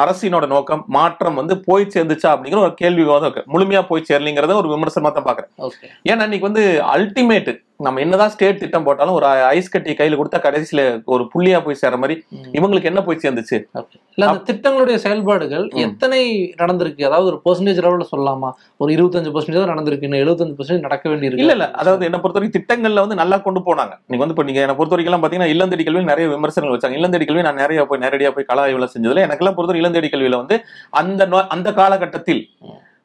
அரசினோட 0.00 0.46
நோக்கம் 0.46 0.84
மாற்றம் 0.86 1.34
வந்து 1.34 1.54
போய் 1.60 1.92
சேர்ந்துச்சா 1.94 2.28
அப்படிங்கிற 2.32 2.60
ஒரு 2.66 2.74
கேள்வி 2.74 3.02
இருக்கு. 3.02 3.42
முழுமையா 3.52 3.82
போய் 3.88 4.08
சேரலிங்கிறத 4.08 4.56
ஒரு 4.62 4.68
விமர்சனமா 4.74 5.12
தான் 5.12 5.28
பாக்குறேன். 5.28 5.52
ஏன்னா 6.10 6.26
இன்னைக்கு 6.28 6.48
வந்து 6.50 6.82
அல்டிமேட் 6.94 7.52
நம்ம 7.84 8.00
என்னதான் 8.00 8.32
ஸ்டேட் 8.32 8.60
திட்டம் 8.60 8.84
போட்டாலும் 8.86 9.14
ஒரு 9.14 9.26
ஐஸ் 9.26 9.70
கட்டி 9.72 9.92
கையில 9.92 10.18
கொடுத்தா 10.18 10.38
கடைசியில 10.44 11.02
ஒரு 11.04 11.30
புள்ளியா 11.32 11.62
போய் 11.64 11.78
சேர 11.80 11.96
மாதிரி. 11.96 12.24
இவங்களுக்கு 12.58 12.90
என்ன 12.90 13.00
போய் 13.02 13.20
சேர்ந்துச்சு? 13.24 13.56
இல்ல 14.16 14.26
அந்த 14.30 14.42
திட்டங்களுடைய 14.50 14.96
செயல்பாடுகள். 14.96 15.64
எத்தனை 15.84 16.20
நடந்திருக்கு? 16.60 17.02
அதாவது 17.04 17.26
ஒரு 17.32 17.40
பெர்சன்டேஜ் 17.46 17.80
லெவலில் 17.86 18.10
சொல்லலாமா? 18.12 18.50
ஒரு 18.76 18.92
இருபத்தஞ்சு 18.96 19.32
பர்சன்டேஜ் 19.36 19.72
நடந்திருக்கு. 19.72 20.02
இன்னும் 20.02 20.22
எழுபத்தஞ்சு 20.24 20.56
பர்சன்டேஜ் 20.58 20.86
நடக்க 20.88 21.08
வேண்டியிருக்கு. 21.08 21.44
இல்ல 21.46 21.52
இல்ல. 21.52 21.70
அதாவது 21.70 22.04
என்ன 22.04 22.20
பொறுத்த 22.20 22.38
வரைக்கும் 22.38 22.58
திட்டங்கள்ல 22.58 23.00
வந்து 23.00 23.14
நல்லா 23.14 23.38
கொண்டு 23.38 23.60
போனாங்க. 23.60 23.96
நீங்க 24.06 24.22
வந்து 24.24 24.36
இப்ப 24.36 24.42
நீங்க 24.42 24.60
என்ன 24.60 24.76
பொறுத்த 24.76 24.96
வரைக்கும் 24.96 25.24
பாத்தீங்கன்னா 25.24 25.52
இல்லந்தடி 25.54 25.84
கல்வி 25.84 26.04
நிறைய 26.12 26.28
விமர்சனங்கள் 26.28 26.76
வச்சாங்க. 26.76 26.98
இளந்தேடி 27.04 27.26
கல்வி 27.26 27.42
நான் 27.42 27.54
நிறைய 27.54 27.84
போய் 27.84 27.98
நேரடியா 27.98 28.30
போய் 28.30 28.44
கள 28.44 28.66
ஆய்வுல 28.66 28.88
செஞ்சதுல 28.98 29.28
எனக்கெல்லாம் 29.28 29.54
பொறுத்தவரை 29.54 29.80
இளந்தேடி 29.80 30.12
கல்வியில 30.12 30.36
வந்து 30.36 30.64
அந்த 30.90 31.46
அந்த 31.48 31.72
காலகட்டத்தில் 31.72 32.50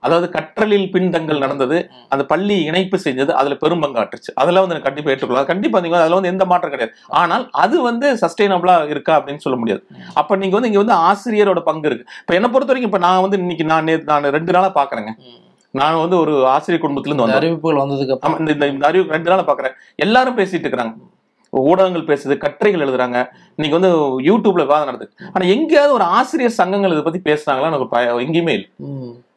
அதாவது 0.01 0.39
கற்றலில் 0.39 0.91
பின்தங்கள் 0.91 1.38
நடந்தது 1.38 1.89
அந்த 2.10 2.25
பள்ளி 2.25 2.63
இணைப்பு 2.63 3.00
செஞ்சது 3.03 3.32
அதுல 3.32 3.56
பெரும் 3.56 3.82
பங்காற்றுச்சு. 3.82 4.32
அதெல்லாம் 4.34 4.68
வந்து 4.68 4.82
கண்டிப்பா 4.82 5.12
ஏற்றுக்கொள்ளலாம். 5.12 5.46
கண்டிப்பா 5.46 5.79
நீங்க 5.79 6.00
அதுல 6.00 6.13
வந்து 6.13 6.29
எந்த 6.29 6.46
மாற்றம் 6.46 6.70
கிடையாது. 6.70 6.98
ஆனால் 7.08 7.48
அது 7.51 7.82
வந்து 7.82 8.13
சஸ்டைனபிளா 8.13 8.89
இருக்கா 8.89 9.24
அப்படின்னு 9.24 9.38
சொல்ல 9.38 9.60
முடியாது. 9.60 9.88
அப்ப 10.13 10.36
நீங்க 10.36 10.60
வந்து 10.60 10.72
இங்க 10.72 10.94
வந்து 10.94 10.96
ஆசிரியரோட 10.96 11.60
பங்கு 11.60 11.89
இருக்கு. 11.89 12.12
இப்ப 12.20 12.34
என்ன 12.34 12.50
பொறுத்த 12.50 12.74
வரைக்கும் 12.74 12.84
இப்ப 12.84 12.98
நான் 12.98 13.22
வந்து 13.22 13.38
இன்னைக்கு 13.38 13.63
நான் 13.63 14.03
நான் 14.03 14.24
ரெண்டு 14.24 14.51
நாளா 14.51 14.72
பாக்குறேங்க. 14.72 15.10
நான் 15.72 16.00
வந்து 16.00 16.18
ஒரு 16.18 16.48
ஆசிரியர் 16.48 16.91
குடும்பத்துல 16.91 17.00
இருந்து 17.00 17.15
வந்தேன் 17.15 17.36
அறிவிப்புகள் 17.36 17.77
வந்ததுக்கு 17.77 18.12
அப்புறம். 18.12 18.39
இந்த 18.39 18.51
இந்த- 18.51 18.68
இந்த 18.68 18.88
அறிவு 18.88 19.12
ரெண்டு 19.12 19.29
நாளா 19.29 19.46
பாக்குறேன். 19.46 19.72
எல்லாரும் 19.96 20.38
பேசிட்டு 20.38 20.65
இருக்கிறாங்க. 20.65 20.96
ஊடகங்கள் 21.53 22.08
பேசுது 22.10 22.38
கட்டுரைகள் 22.38 22.84
எழுதுறாங்க. 22.86 23.18
இன்னைக்கு 23.58 23.77
வந்து 23.79 23.91
யூடியூப்ல 24.27 24.65
விவாதம் 24.68 24.89
நடக்குது 24.89 25.32
ஆனா 25.34 25.46
எங்கேயாவது 25.46 25.94
ஒரு 25.94 26.03
ஆசிரியர் 26.03 26.60
சங்கங்கள் 26.60 26.91
இதை 26.91 27.03
பத்தி 27.03 27.22
பேசுனாங்களா 27.29 27.72
எனக்கு 27.72 28.24
எங்கேயுமே 28.27 28.56
இல்லை. 28.58 28.70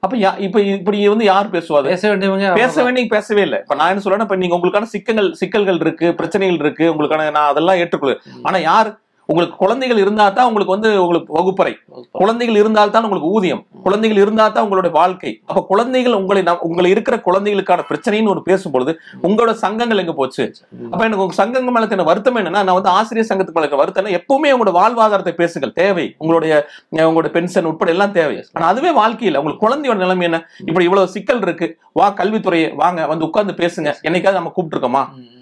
அப்ப 0.05 0.17
இப்ப 0.47 0.61
இப்படி 0.61 1.09
வந்து 1.09 1.25
யார் 1.25 1.53
பேசுவாது? 1.57 1.87
பேச 1.95 2.09
வேண்டியவங்க 2.09 2.55
பேச. 2.55 2.77
வேண்டிய 2.85 3.07
பேசவே 3.07 3.43
இல்லை. 3.43 3.59
இப்ப 3.65 3.75
நான் 3.75 3.91
என்ன 3.93 4.03
சொல்றேன்னா 4.05 4.27
இப்ப 4.29 4.37
நீங்க 4.37 4.57
உங்களுக்கான 4.57 4.89
சிக்கல்கள் 4.95 5.31
சிக்கல்கள் 5.33 5.79
இருக்கு 5.85 6.15
பிரச்சனைகள் 6.15 6.59
இருக்கு 6.65 6.87
உங்களுக்கான 6.95 7.31
நான் 7.31 7.51
அதெல்லாம் 7.53 7.77
ஏற்றுக்கொள்ளுவேன் 7.77 8.43
ஆனா 8.43 8.59
யார் 8.71 8.91
உங்களுக்கு 9.29 9.57
குழந்தைகள் 9.57 9.99
இருந்தா 9.99 10.31
தான் 10.31 10.47
உங்களுக்கு 10.47 10.75
வந்து 10.75 10.89
உங்களுக்கு 11.03 11.33
வகுப்பறை. 11.33 11.73
குழந்தைகள் 12.13 12.57
இருந்தால் 12.57 12.91
தான் 12.91 13.05
உங்களுக்கு 13.05 13.31
ஊதியம். 13.31 13.61
குழந்தைகள் 13.83 14.17
இருந்தா 14.17 14.49
தான் 14.49 14.65
உங்களுடைய 14.65 14.93
வாழ்க்கை. 14.97 15.31
அப்ப 15.47 15.61
குழந்தைகள் 15.63 16.17
உங்களை 16.19 16.41
உங்களை 16.63 16.91
இருக்கிற 16.91 17.17
குழந்தைகளுக்கான 17.21 17.85
பிரச்சனைன்னு 17.89 18.29
ஒரு 18.29 18.43
பேசும்பொழுது 18.49 18.93
உங்களோட 19.23 19.53
சங்கங்கள் 19.63 19.99
எங்க 19.99 20.13
போச்சு? 20.13 20.45
அப்ப 20.93 21.01
எனக்கு 21.05 21.25
உங்க 21.25 21.37
சங்கங்கள் 21.41 21.75
மேல 21.75 21.85
இருக்க 21.85 22.09
வருத்தம் 22.11 22.39
என்னன்னா 22.39 22.63
நான் 22.63 22.79
வந்து 22.79 22.93
ஆசிரியர் 22.93 23.31
சங்கத்துக்கு 23.31 23.61
மேல 23.61 23.81
வருத்தம் 23.83 24.03
என்ன, 24.03 24.17
எப்பவுமே 24.19 24.53
உங்களோட 24.53 24.73
வாழ்வாதாரத்தை 24.79 25.35
பேசுங்கள். 25.35 25.75
தேவை. 25.75 26.07
உங்களுடைய 26.19 26.53
அஹ், 26.93 27.07
உங்களோட 27.09 27.31
பென்ஷன் 27.33 27.67
உட்பட 27.67 27.91
எல்லாம் 27.91 28.13
தேவை. 28.13 28.37
ஆனா 28.53 28.67
அதுவே 28.67 28.91
வாழ்க்கையில் 28.93 29.39
உங்களுக்கு 29.39 29.65
குழந்தையோட 29.67 29.99
நிலைமை 29.99 30.27
என்ன? 30.27 30.41
இப்படி 30.63 30.85
இவ்வளவு 30.85 31.09
சிக்கல் 31.09 31.43
இருக்கு. 31.43 31.69
வா 31.95 32.09
கல்வித்துறையை 32.19 32.69
வாங்க 32.77 33.07
வந்து 33.07 33.25
உட்கார்ந்து 33.25 33.55
பேசுங்க. 33.59 33.93
என்னைக்காவது 34.03 34.41
நம்ம 34.41 34.53
கூப்பிட்டுருக்கோமா? 34.57 35.05
ம், 35.13 35.23
ம், 35.23 35.39
ம். 35.39 35.42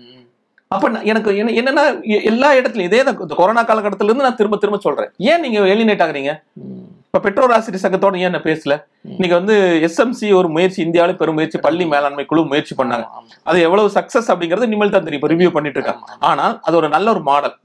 அப்ப 0.75 1.01
எனக்கு 1.03 1.37
என்ன- 1.37 1.53
என்னன்னா 1.53 1.85
எல்லா 2.25 2.53
இடத்துலயும் 2.53 2.89
இதே 2.89 3.03
தான் 3.03 3.17
கொரோனா 3.17 3.65
காலகட்டத்தில 3.65 4.05
இருந்து 4.05 4.23
நான் 4.23 4.37
திரும்ப 4.37 4.57
திரும்ப 4.57 4.81
சொல்றேன். 4.81 5.11
ஏன் 5.17 5.41
நீங்க 5.41 5.61
எலினேட் 5.61 6.05
ஆகுறீங்க. 6.07 6.33
இப்ப 7.07 7.19
பெற்றோர் 7.19 7.53
ஆசிரியர் 7.53 7.85
சங்கத்தோட 7.85 8.19
ஏன் 8.19 8.31
நான் 8.31 8.43
பேசல? 8.43 8.75
இன்னைக்கு 9.03 9.37
வந்து 9.37 9.55
எஸ்எம்சி 9.87 10.35
ஒரு 10.35 10.49
முயற்சி 10.49 10.85
இந்தியாவில 10.85 11.17
பெரும் 11.17 11.35
முயற்சி 11.35 11.59
பள்ளி 11.59 11.87
மேலாண்மை 11.87 12.25
குழு 12.25 12.45
முயற்சி 12.45 12.75
பண்ணாங்க. 12.75 13.05
அது 13.43 13.61
எவ்வளவு 13.61 13.91
சக்சஸ் 13.95 14.29
அப்படிங்கறது 14.29 14.63
இனிமேல் 14.63 14.91
தான் 14.91 15.05
தெரியும். 15.05 15.23
இப்ப 15.23 15.35
ரிவ்யூ 15.35 15.51
பண்ணிட்டு 15.51 15.81
இருக்காங்க. 15.81 16.17
ஆனால் 16.21 16.59
அது 16.63 16.77
ஒரு 16.77 16.89
நல்ல 16.89 17.11
ஒரு 17.11 17.21
மாடல் 17.21 17.57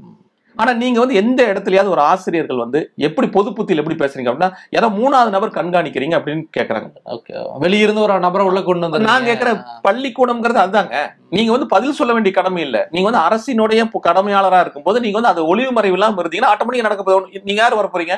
ஆனா 0.55 0.73
நீங்க 0.73 0.99
வந்து 0.99 1.15
எந்த 1.15 1.41
இடத்துலயாவது 1.53 1.89
ஒரு 1.89 2.01
ஆசிரியர்கள் 2.01 2.57
வந்து 2.57 2.91
எப்படி 2.95 3.27
பொது 3.27 3.53
புத்தியில் 3.53 3.81
எப்படி 3.83 3.97
பேசுறீங்க 4.03 4.29
அப்படின்னா 4.31 4.51
யாரோ 4.69 4.87
மூணாவது 4.87 5.29
நபர் 5.29 5.57
கண்காணிக்கிறீங்க 5.57 6.15
அப்படின்னு 6.19 6.43
கேக்குறாங்க. 6.57 6.89
ஓகே. 7.05 7.33
வெளியிருந்து 7.59 8.01
ஒரு 8.01 8.19
நபரை 8.19 8.45
உள்ள 8.47 8.61
கொண்டு 8.61 8.89
வந்து 8.89 9.07
நான் 9.07 9.23
கேக்குற 9.23 9.51
பள்ளிக்கூடம்ங்கிறது 9.87 10.61
அதுதாங்க. 10.65 10.97
நீங்க 11.29 11.51
வந்து 11.51 11.67
பதில் 11.67 11.91
சொல்ல 11.91 12.13
வேண்டிய 12.13 12.33
கடமை 12.33 12.61
இல்ல. 12.63 12.77
நீங்க 12.91 13.11
வந்து 13.11 13.23
அரசினுடைய 13.27 13.83
கடமையாளரா 14.07 14.59
இருக்கும்போது 14.59 14.99
நீங்க 14.99 15.17
வந்து 15.17 15.29
அது 15.29 15.47
ஒளிவு 15.47 15.71
மறைவு 15.71 15.93
இல்லாம 15.93 16.21
இருந்தீங்கன்னா 16.21 16.51
ஆட்டோமேட்டிக்கா 16.53 16.87
நடக்க 16.89 17.03
போகுது. 17.03 17.41
நீங்க 17.43 17.61
யார் 17.61 17.75
வர 17.75 17.89
போறீங்க? 17.93 18.15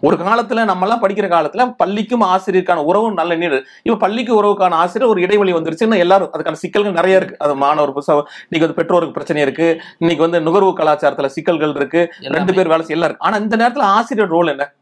ஒரு 0.00 0.16
காலத்துல 0.16 0.64
நம்ம 0.64 0.84
எல்லாம் 0.86 1.02
படிக்கிற 1.02 1.26
காலத்துல 1.28 1.74
பள்ளிக்கும் 1.76 2.24
ஆசிரியருக்கான 2.32 2.84
உறவும் 2.84 3.14
நல்ல 3.14 3.34
நீர் 3.34 3.56
இப்ப 3.82 3.96
பள்ளிக்கு 3.96 4.32
உறவுக்கான 4.42 4.78
ஆசிரியர் 4.84 5.10
ஒரு 5.10 5.20
இடைவெளி 5.20 5.52
வந்துருச்சுன்னா 5.52 5.98
எல்லாரும் 5.98 6.32
அதுக்கான 6.34 6.60
சிக்கல்கள் 6.64 6.92
நிறைய 6.92 7.16
இருக்கு. 7.16 7.36
அது 7.38 7.54
மாணவர் 7.54 7.92
இன்னைக்கு 7.96 8.66
வந்து 8.66 8.78
பெற்றோருக்கு 8.80 9.14
பிரச்சனை 9.14 9.42
இருக்கு. 9.42 9.68
இன்னைக்கு 9.98 10.22
வந்து 10.22 10.40
நுகர்வு 10.40 10.72
கலாச்சாரத்துல 10.78 11.26
சிக்கல்கள் 11.26 11.65
இருக்கு 11.74 12.12
ரெண்டு 12.20 12.54
பேர் 12.54 12.68
வேலை 12.68 12.86
செய்ய 12.86 13.02
எல்லாம் 13.02 13.08
இருக்கு 13.08 13.26
ஆனா 13.26 13.36
இந்த 13.36 13.56
நேரத்துல 13.56 13.78
ஆசிரியர் 13.78 14.28
ரோல் 14.28 14.46
என்ன? 14.46 14.72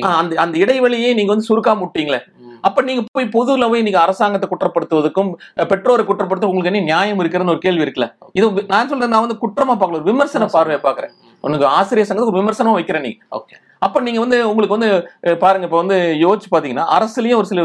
அந்த 0.00 0.36
அந்த- 0.36 0.58
இடைவெளியை 0.58 1.14
நீங்க 1.14 1.34
வந்து 1.34 1.46
சுருக்காம 1.48 1.86
விட்டீங்களே. 1.86 2.20
அப்ப 2.60 2.82
நீங்க 2.82 3.04
போய் 3.12 3.24
பொதுல 3.26 3.68
போய் 3.68 3.82
நீங்க 3.82 4.00
அரசாங்கத்தை 4.00 4.48
குற்றப்படுத்துவதற்கும் 4.50 5.32
பெற்றோரை 5.68 6.06
குற்றப்படுத்த 6.06 6.44
உங்களுக்கு 6.44 6.64
என்ன 6.64 6.78
நியாயம் 6.78 7.18
இருக்குன்னு 7.18 7.50
ஒரு 7.50 7.58
கேள்வி 7.58 7.82
இருக்குல்ல. 7.82 8.12
இது 8.32 8.64
நான் 8.68 8.88
சொல்றேன் 8.88 9.08
நான் 9.08 9.28
வந்து 9.28 9.38
குற்றமா 9.42 9.76
பார்க்கல 9.76 9.92
ஒரு 9.92 10.02
விமர்சன 10.02 10.46
பார்வையை 10.46 10.82
பாக்குறேன் 10.82 11.10
உனக்கு 11.40 11.66
ஆசிரியர் 11.66 12.16
சங்கத்துக்கு 12.16 12.26
ஒரு 12.26 12.38
விமர்சனம் 12.38 12.72
வைக்கிறேன் 12.72 13.02
நீ. 13.02 13.18
ஓகே. 13.30 13.54
அப்ப 13.82 14.00
நீங்க 14.00 14.20
வந்து 14.20 14.38
உங்களுக்கு 14.48 14.76
வந்து 14.76 14.90
பாருங்க 15.38 15.66
இப்ப 15.66 15.76
வந்து 15.76 15.96
யோசிச்சு 16.22 16.48
பாத்தீங்கன்னா 16.50 16.84
அரசுலயும் 16.94 17.34
ஒரு 17.34 17.46
சில 17.46 17.60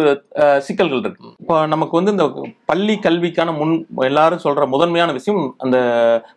சிக்கல்கள் 0.59 1.01
இருக்கு. 1.01 1.27
இப்போ 1.39 1.65
நமக்கு 1.65 1.95
வந்து 1.95 2.11
இந்த 2.11 2.25
பள்ளி 2.65 2.95
கல்விக்கான 2.97 3.51
முன் 3.51 3.73
எல்லாரும் 4.03 4.43
சொல்ற 4.43 4.67
முதன்மையான 4.67 5.11
விஷயம் 5.11 5.43
அந்த 5.57 5.77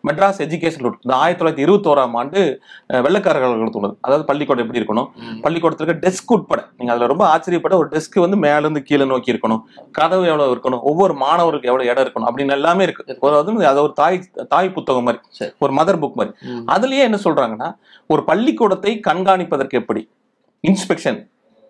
மெட்ராஸ் 0.07 0.41
எஜுகேஷன் 0.45 0.83
ரூட். 0.83 0.99
இந்த 1.01 1.15
ஆயிரத்தி 1.15 1.41
தொள்ளாயிரத்தி 1.41 1.65
இருபத்தோராம் 1.65 2.15
ஆண்டு 2.15 2.41
அஹ், 2.89 3.01
வெள்ளைக்காரர்கள் 3.01 3.49
தோணுது 3.69 3.95
அதாவது 4.01 4.25
பள்ளிக்கூடம் 4.25 4.63
எப்படி 4.65 4.81
இருக்கணும்? 4.81 5.09
பள்ளிக்கூடத்துல 5.43 5.83
இருக்க 5.83 6.05
டெஸ்க் 6.05 6.33
உட்பட. 6.33 6.61
நீங்க 6.77 6.91
அதுல 6.93 7.07
ரொம்ப 7.07 7.25
ஆச்சரியப்பட்ட 7.27 7.77
ஒரு 7.77 7.89
டெஸ்க் 7.89 8.19
வந்து 8.19 8.37
மேல 8.37 8.59
இருந்து 8.59 8.83
கீழே 8.83 9.05
நோக்கி 9.05 9.33
இருக்கணும். 9.33 9.61
கதவு 9.91 10.25
எவ்வளவு 10.27 10.55
இருக்கணும்? 10.55 10.83
ஒவ்வொரு 10.83 11.13
மாணவருக்கு 11.15 11.67
எவ்வளவு 11.67 11.89
இடம் 11.89 12.05
இருக்கணும்? 12.05 12.29
அப்படின்னு 12.29 12.51
எல்லாமே 12.51 12.83
இருக்கு. 12.83 13.17
ஒரு 13.19 13.35
அது 13.71 13.81
ஒரு 13.81 13.93
தாய் 13.93 14.19
தாய் 14.49 14.71
புத்தகம் 14.71 15.03
மாதிரி. 15.03 15.21
ஒரு 15.59 15.73
மதர் 15.73 16.01
புக் 16.01 16.15
மாதிரி. 16.15 16.33
அதுலயே 16.73 17.03
என்ன 17.03 17.19
சொல்றாங்கன்னா 17.23 17.69
ஒரு 18.09 18.23
பள்ளிக்கூடத்தை 18.23 18.91
கண்காணிப்பதற்கு 19.07 19.70
எப்படி? 19.79 20.01
இன்ஸ்பெக்ஷன் 20.63 21.19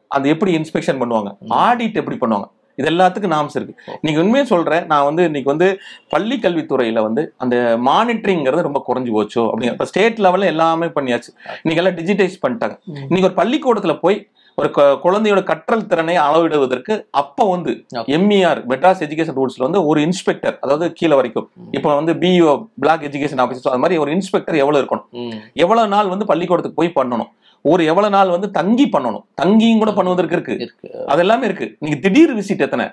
அது 0.07 0.29
எப்படி 0.29 0.51
இன்ஸ்பெக்ஷன் 0.57 0.99
பண்ணுவாங்க? 1.01 1.29
ஆடிட் 1.65 1.99
எப்படி 2.01 2.17
பண்ணுவாங்க? 2.21 2.47
இது 2.77 2.87
எல்லாத்துக்கும் 2.91 3.33
நாம்ஸ் 3.35 3.55
இருக்கு. 3.57 3.75
நீங்க 4.01 4.19
உண்மையை 4.21 4.45
சொல்றேன் 4.45 4.85
நான் 4.85 5.05
வந்து 5.07 5.23
இன்னைக்கு 5.29 5.49
வந்து 5.51 5.67
பள்ளி 6.09 6.35
கல்வித்துறையில 6.43 7.01
வந்து 7.07 7.23
அந்த 7.37 7.55
மானிட்டரிங்கிறது 7.89 8.67
ரொம்ப 8.67 8.79
குறைஞ்சு 8.87 9.11
போச்சோ 9.17 9.43
அப்படிங்க 9.49 9.73
இப்ப 9.75 9.85
ஸ்டேட் 9.85 10.19
லெவல்ல 10.25 10.51
எல்லாமே 10.53 10.87
பண்ணியாச்சு. 10.97 11.31
இன்னைக்கு 11.61 11.81
எல்லாம் 11.83 11.97
டிஜிட்டைஸ் 11.99 12.37
பண்ணிட்டாங்க. 12.45 12.77
இன்னைக்கு 13.09 13.29
ஒரு 13.29 13.37
பள்ளிக்கூடத்துல 13.41 13.95
போய் 13.99 14.19
ஒரு 14.57 14.69
குழந்தையோட 15.03 15.41
கற்றல் 15.49 15.85
திறனை 15.91 16.15
அளவிடுவதற்கு 16.17 16.93
அப்ப 17.21 17.45
வந்து. 17.51 17.73
எம்இஆர் 18.17 18.59
மெட்ராஸ் 18.71 19.03
எஜுகேஷன் 19.05 19.37
ரூல்ஸ்ல 19.39 19.65
வந்து 19.67 19.81
ஒரு 19.85 19.99
இன்ஸ்பெக்டர் 20.07 20.57
அதாவது 20.61 20.87
கீழே 20.99 21.15
வரைக்கும். 21.19 21.47
இப்போ 21.71 21.95
வந்து 21.99 22.13
பிஇஓ 22.23 22.53
பிளாக் 22.83 23.05
எஜுகேஷன் 23.09 23.41
ஆஃபீஸர் 23.43 23.71
அது 23.73 23.83
மாதிரி 23.83 23.99
ஒரு 24.05 24.11
இன்ஸ்பெக்டர் 24.17 24.55
எவ்வளவு 24.63 24.81
இருக்கணும். 24.83 25.37
எவ்வளவு 25.65 25.87
நாள் 25.95 26.11
வந்து 26.13 26.25
பள்ளிக்கூடத்துக்கு 26.31 26.79
போய் 26.81 26.97
பண்ணணும்? 26.99 27.31
ஒரு 27.63 27.85
எவ்வளவு 27.85 28.13
நாள் 28.13 28.29
வந்து 28.29 28.51
தங்கி 28.51 28.89
பண்ணணும். 28.89 29.23
தங்கியும் 29.41 29.77
கூட 29.77 29.91
பண்ணுவதற்கு 29.91 30.31
இருக்கு. 30.31 30.53
இருக்கு. 30.53 31.05
அது 31.05 31.19
எல்லாமே 31.19 31.45
இருக்கு. 31.45 31.75
நீங்க 31.79 31.97
திடீர் 31.97 32.35
விசிட் 32.35 32.59
எத்தனை. 32.59 32.85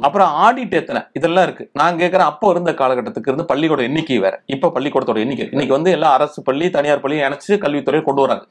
அப்புறம் 0.00 0.28
ஆடிட் 0.28 0.70
எத்தனை? 0.70 1.02
இதெல்லாம் 1.12 1.44
இருக்கு. 1.44 1.70
நான் 1.72 1.96
கேட்கறேன் 1.96 2.28
அப்போ 2.30 2.50
இருந்த 2.50 2.72
காலகட்டத்துக்கு 2.72 3.28
இருந்து 3.28 3.44
பள்ளிக்கூட 3.44 3.82
எண்ணிக்கை 3.82 4.18
வேற. 4.18 4.42
இப்ப 4.46 4.72
பள்ளிக்கூடத்தோட 4.74 5.18
எண்ணிக்கை. 5.18 5.48
இன்னைக்கு 5.50 5.74
வந்து 5.74 5.90
எல்லா 5.90 6.12
அரசு 6.12 6.42
பள்ளி 6.42 6.70
தனியார் 6.70 7.00
பள்ளி 7.00 7.20
இணைச்சு 7.20 7.48
கல்வித்துறையை 7.48 8.02
கொண்டு 8.02 8.20
வராங்க. 8.20 8.44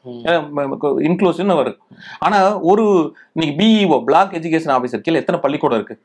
இன்க்ளூசிவ் 1.09 1.53
வருது. 1.61 1.77
ஆனா 2.19 2.59
ஒரு 2.59 3.13
இன்னைக்கு 3.33 3.63
பிஇஓ 3.63 4.03
பிளாக் 4.03 4.31
எஜுகேஷன் 4.31 4.73
ஆபீசர் 4.77 4.97
கீழே 4.97 5.19
எத்தனை 5.19 5.41
பள்ளிக்கூடம் 5.41 5.77
இருக்கு. 5.77 6.01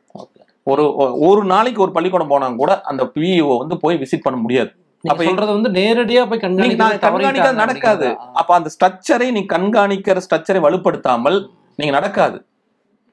ஒரு 0.62 0.94
ஒரு 1.18 1.44
நாளைக்கு 1.44 1.82
ஒரு 1.82 1.92
பள்ளிக்கூடம் 1.92 2.28
போனா 2.28 2.50
கூட 2.50 2.80
அந்த 2.80 3.10
பிஇஓ 3.14 3.58
வந்து 3.58 3.76
போய் 3.76 3.96
விசிட் 3.96 4.22
பண்ண 4.22 4.38
முடியாது. 4.38 4.70
அப்ப 5.04 5.24
சொல்றது 5.24 5.52
வந்து 5.52 5.70
நேரடியா 5.70 6.22
போய் 6.28 6.42
கண்காணிக்க 6.44 7.52
நடக்காது. 7.52 8.08
அப்ப 8.32 8.54
அந்த 8.54 8.70
ஸ்ட்ரக்சரை 8.74 9.28
நீ 9.30 9.42
கண்காணிக்கிற 9.52 10.20
ஸ்ட்ரக்சரை 10.26 10.60
வலுப்படுத்தாமல் 10.66 11.38
நீங்க 11.76 11.92
நடக்காது. 11.98 12.38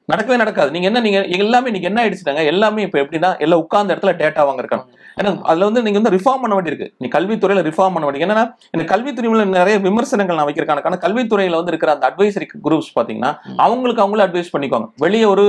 நடக்கவே 0.08 0.36
நடக்காது. 0.36 0.70
நீங்க 0.70 0.86
என்ன 0.86 1.00
நீங்க 1.00 1.20
எல்லாமே 1.44 1.70
நீங்க 1.70 1.88
என்ன 1.88 2.00
ஆயிடுச்சுட்டாங்க 2.02 2.44
எல்லாமே 2.44 2.82
இப்ப 2.82 2.98
எப்படின்னா 3.02 3.30
எல்லாம் 3.38 3.62
உட்கார்ந்த 3.64 3.94
இடத்துல 3.94 4.14
டேட்டா 4.22 4.44
வாங்க 4.46 4.62
இருக்காங்க 4.64 4.86
ஏன்னா 5.18 5.30
அதுல 5.50 5.66
வந்து 5.68 5.82
நீங்க 5.84 5.98
வந்து 6.00 6.12
ரிஃபார்ம் 6.16 6.42
பண்ண 6.42 6.54
வேண்டியிருக்கு. 6.56 6.88
நீ 7.02 7.08
கல்வித்துறையில 7.14 7.62
ரிஃபார்ம் 7.68 7.94
பண்ண 7.94 8.06
வேண்டியது 8.06 8.26
என்னன்னா 8.26 8.44
இந்த 8.76 8.84
கல்வித்துறையில 8.92 9.46
நிறைய 9.58 9.78
விமர்சனங்கள் 9.86 10.38
நான் 10.40 10.48
வைக்கிறேன் 10.50 11.00
கல்வித்துறையில 11.06 11.58
வந்து 11.60 11.72
இருக்கிற 11.74 11.92
அந்த 11.94 12.06
அட்வைசரி 12.10 12.48
குரூப்ஸ் 12.66 12.92
பாத்தீங்கன்னா 12.98 13.32
அவங்களுக்கு 13.66 14.04
அவங்களே 14.04 14.26
அட்வைஸ் 14.26 14.54
பண்ணிக்குவாங்க. 14.54 14.88
வெளியே 15.04 15.24
ஒரு 15.34 15.46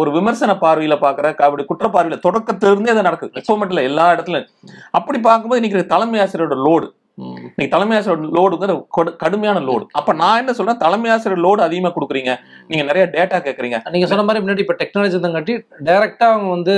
ஒரு 0.00 0.10
விமர்சன 0.18 0.56
பார்வையில 0.64 0.96
பாக்குற 1.04 1.34
அப்படி 1.48 1.64
குற்ற 1.64 1.88
பார்வையில 1.88 2.18
தொடக்கத்துல 2.26 2.72
இருந்தே 2.74 2.92
அது 2.94 3.08
நடக்குது. 3.08 3.32
இப்போ 3.42 3.56
மட்டும் 3.56 3.76
இல்ல 3.76 3.88
எல்லா 3.90 4.06
இடத்துலயும். 4.14 4.50
அப்படி 4.90 5.20
பார்க்கும்போது 5.28 5.60
இன்னைக்கு 5.62 5.92
தலைமை 5.94 6.20
ஆசிரியரோட 6.24 6.58
லோடு 6.66 6.88
நீங்க 7.56 7.68
தலைமை 7.72 7.96
ஆசிரியர் 7.96 8.22
லோடுங்கிற 8.36 8.74
கடுமையான 9.22 9.58
லோடு 9.60 9.84
அப்ப 10.00 10.12
நான் 10.20 10.38
என்ன 10.42 10.52
சொல்றேன்? 10.58 10.78
தலைமை 10.84 11.10
ஆசிரியர் 11.10 11.44
லோடு 11.46 11.60
அதிகமா 11.66 11.90
கொடுக்குறீங்க. 11.96 12.32
நீங்க 12.68 12.84
நிறைய 12.88 13.04
டேட்டா 13.16 13.38
கேக்குறீங்க. 13.46 13.78
நீங்க 13.94 14.06
சொன்ன 14.06 14.24
மாதிரி 14.28 14.44
முன்னாடி 14.44 14.64
இப்ப 14.64 14.76
டெக்னாலஜி 14.82 15.20
தங்காட்டி 15.26 15.54
டைரக்டா 15.88 16.28
அவங்க 16.34 16.50
வந்து 16.56 16.74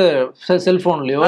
செல்போன்லயோ. 0.66 1.22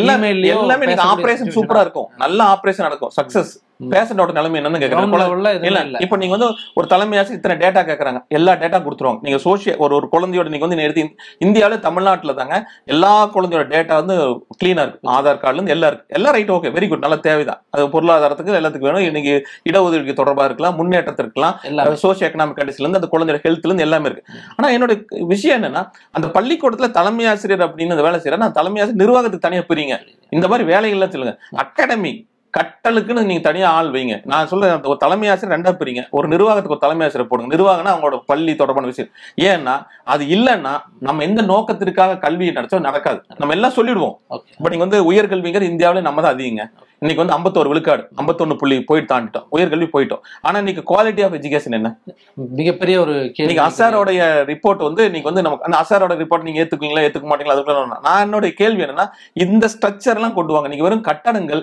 எல்லாமே 0.00 0.30
எல்லாமே 0.54 0.86
நீங்க 0.92 1.08
ஆபரேஷன் 1.14 1.54
சூப்பரா 1.58 1.84
இருக்கும். 1.86 2.08
நல்ல 2.24 2.44
ஆபரேஷன் 2.54 2.86
நடக்கும். 2.88 3.14
சக்சஸ். 3.20 3.52
பேஷண்டோட 3.90 4.32
நிலைமை 4.32 4.60
என்னன்னு 4.60 5.66
இல்ல 5.68 5.98
இப்ப 5.98 6.16
நீங்க 6.16 6.36
வந்து 6.36 6.56
ஒரு 6.74 6.86
தலைமை 6.86 7.18
ஆசிரியர் 7.18 7.40
இத்தனை 7.40 7.56
டேட்டா 7.62 7.82
கேக்குறாங்க. 7.88 8.20
எல்லா 8.28 8.52
டேட்டா 8.52 8.78
கொடுத்துருவாங்க. 8.84 9.18
நீங்க 9.22 9.38
சோசியல் 9.44 9.76
ஒரு 9.76 9.94
ஒரு 9.94 10.08
குழந்தையோட 10.12 10.48
நீங்க 10.48 10.66
வந்து 10.66 10.82
எடுத்து 10.82 11.14
இந்தியாவில 11.44 11.78
தமிழ்நாட்டுல 11.78 12.32
தாங்க 12.32 12.70
எல்லா 12.84 13.30
குழந்தையோட 13.34 13.64
டேட்டா 13.74 13.94
வந்து 13.94 14.16
கிளீனா 14.62 14.82
இருக்கு. 14.84 15.10
ஆதார் 15.16 15.40
கார்டுல 15.42 15.52
இருந்து 15.52 15.70
எல்லாம் 15.70 15.90
இருக்கு. 15.90 16.06
எல்லாம் 16.08 16.32
ரைட் 16.32 16.50
ஓகே 16.50 16.72
வெரி 16.78 16.88
குட் 16.88 16.98
நல்ல 16.98 17.16
தேவைதான். 17.16 17.62
அது 17.70 17.86
பொருளாதாரத்துக்கு 17.86 18.58
எல்லாத்துக்கும் 18.60 18.90
வேணும். 18.90 19.00
இன்னைக்கு 19.00 19.46
இடஒதுக்கீடு 19.70 20.18
தொடர்பா 20.22 20.44
இருக்கலாம் 20.44 20.76
முன்னேற்றத்திற்கு 20.76 21.20
இருக்கலாம். 21.22 21.96
சோசியோ 22.02 22.26
எக்கனாமிக் 22.28 22.58
கண்டிஷன்ல 22.58 22.86
இருந்து 22.86 23.00
அந்த 23.00 23.10
குழந்தையோட 23.12 23.40
ஹெல்த்ல 23.46 23.70
இருந்து 23.70 23.82
எல்லாமே 23.82 24.04
இருக்கு. 24.04 24.32
ஆனா 24.56 24.74
என்னோட 24.76 25.04
விஷயம் 25.26 25.62
என்னன்னா 25.62 25.90
அந்த 26.10 26.26
பள்ளிக்கூடத்துல 26.26 26.90
தலைமை 26.90 27.26
ஆசிரியர் 27.26 27.70
அப்படின்னு 27.70 27.90
அந்த 27.90 28.02
வேலை 28.02 28.20
செய்யற 28.20 28.36
நான் 28.36 28.52
தலைமை 28.52 28.82
ஆசிரியர் 28.82 29.06
நிர்வாகத்துக்கு 29.06 29.48
தனியா 29.48 29.62
பிரிங்க. 29.68 29.98
இந்த 30.30 30.48
மாதிரி 30.48 30.68
வேலைகள்லாம் 30.72 31.08
சொல்லுங்க. 31.08 31.38
அகாடமி 31.56 32.30
கட்டலுக்குன்னு 32.58 33.24
நீங்க 33.24 33.42
தனியா 33.42 33.70
ஆள் 33.70 33.90
வைங்க. 33.90 34.20
நான் 34.24 34.46
சொல்ல 34.46 34.80
ஒரு 34.82 34.96
தலைமை 34.96 35.28
ஆசிரியர் 35.28 35.60
ரெண்டா 35.60 35.72
பிரிங்க. 35.80 36.02
ஒரு 36.10 36.28
நிர்வாகத்துக்கு 36.28 36.76
ஒரு 36.76 36.78
தலைமை 36.78 37.06
ஆசிரியர் 37.06 37.30
போடுங்க. 37.30 37.56
நிர்வாகம்னா 37.56 37.92
அவங்களோட 37.94 38.18
பள்ளி 38.26 38.54
தொடர்பான 38.54 38.86
விஷயம். 38.86 39.10
ஏன்னா 39.36 39.86
அது 40.04 40.24
இல்லைன்னா 40.24 40.74
நம்ம 41.00 41.22
எந்த 41.22 41.42
நோக்கத்திற்காக 41.42 42.18
கல்வி 42.18 42.48
நடத்தோ 42.48 42.80
நடக்காது. 42.80 43.22
நம்ம 43.36 43.54
எல்லாம் 43.54 43.70
சொல்லிடுவோம். 43.70 44.20
இப்ப 44.56 44.68
நீங்க 44.68 44.84
வந்து 44.86 45.12
உயர்கல்விங்கிற 45.12 45.66
இந்தியாவில 45.72 46.00
நம்ம 46.00 46.22
தான் 46.22 46.34
அதிகங்க. 46.36 46.64
இன்னைக்கு 47.02 47.22
வந்து 47.22 47.34
51 47.36 47.70
விழுக்காடு 47.70 48.02
51 48.20 48.56
புள்ளி 48.60 48.76
போயிட்டு 48.88 49.10
தாண்டிட்டோம். 49.12 49.46
உயர்கல்வி 49.54 49.88
போயிட்டோம். 49.94 50.20
ஆனா 50.46 50.56
இன்னைக்கு 50.62 50.82
குவாலிட்டி 50.90 51.22
ஆஃப் 51.26 51.34
எஜுகேஷன் 51.38 51.76
என்ன? 51.78 51.88
மிகப்பெரிய 52.58 52.96
ஒரு 53.04 53.14
இன்னைக்கு 53.42 53.64
அசாரோடைய 53.68 54.20
ரிப்போர்ட் 54.50 54.82
வந்து 54.88 55.04
நீங்க 55.14 55.26
வந்து 55.30 55.44
நமக்கு 55.46 55.66
அந்த 55.68 55.78
அசாரோட 55.82 56.16
ரிப்போர்ட் 56.22 56.46
நீங்க 56.48 56.60
ஏத்துக்குவீங்களா 56.64 57.04
ஏத்துக்க 57.06 57.28
மாட்டீங்களா 57.30 57.56
அதுக்குள்ள 57.56 58.02
நான் 58.08 58.22
என்னோட 58.26 58.50
கேள்வி 58.60 58.84
என்னன்னா 58.86 59.06
இந்த 59.44 59.64
ஸ்ட்ரக்சர் 59.74 60.18
எல்லாம் 60.20 60.36
கொண்டு 60.38 60.54
வாங்க. 60.56 60.70
நீங்க 60.72 60.86
வெறும் 60.88 61.08
கட்டடங்கள். 61.10 61.62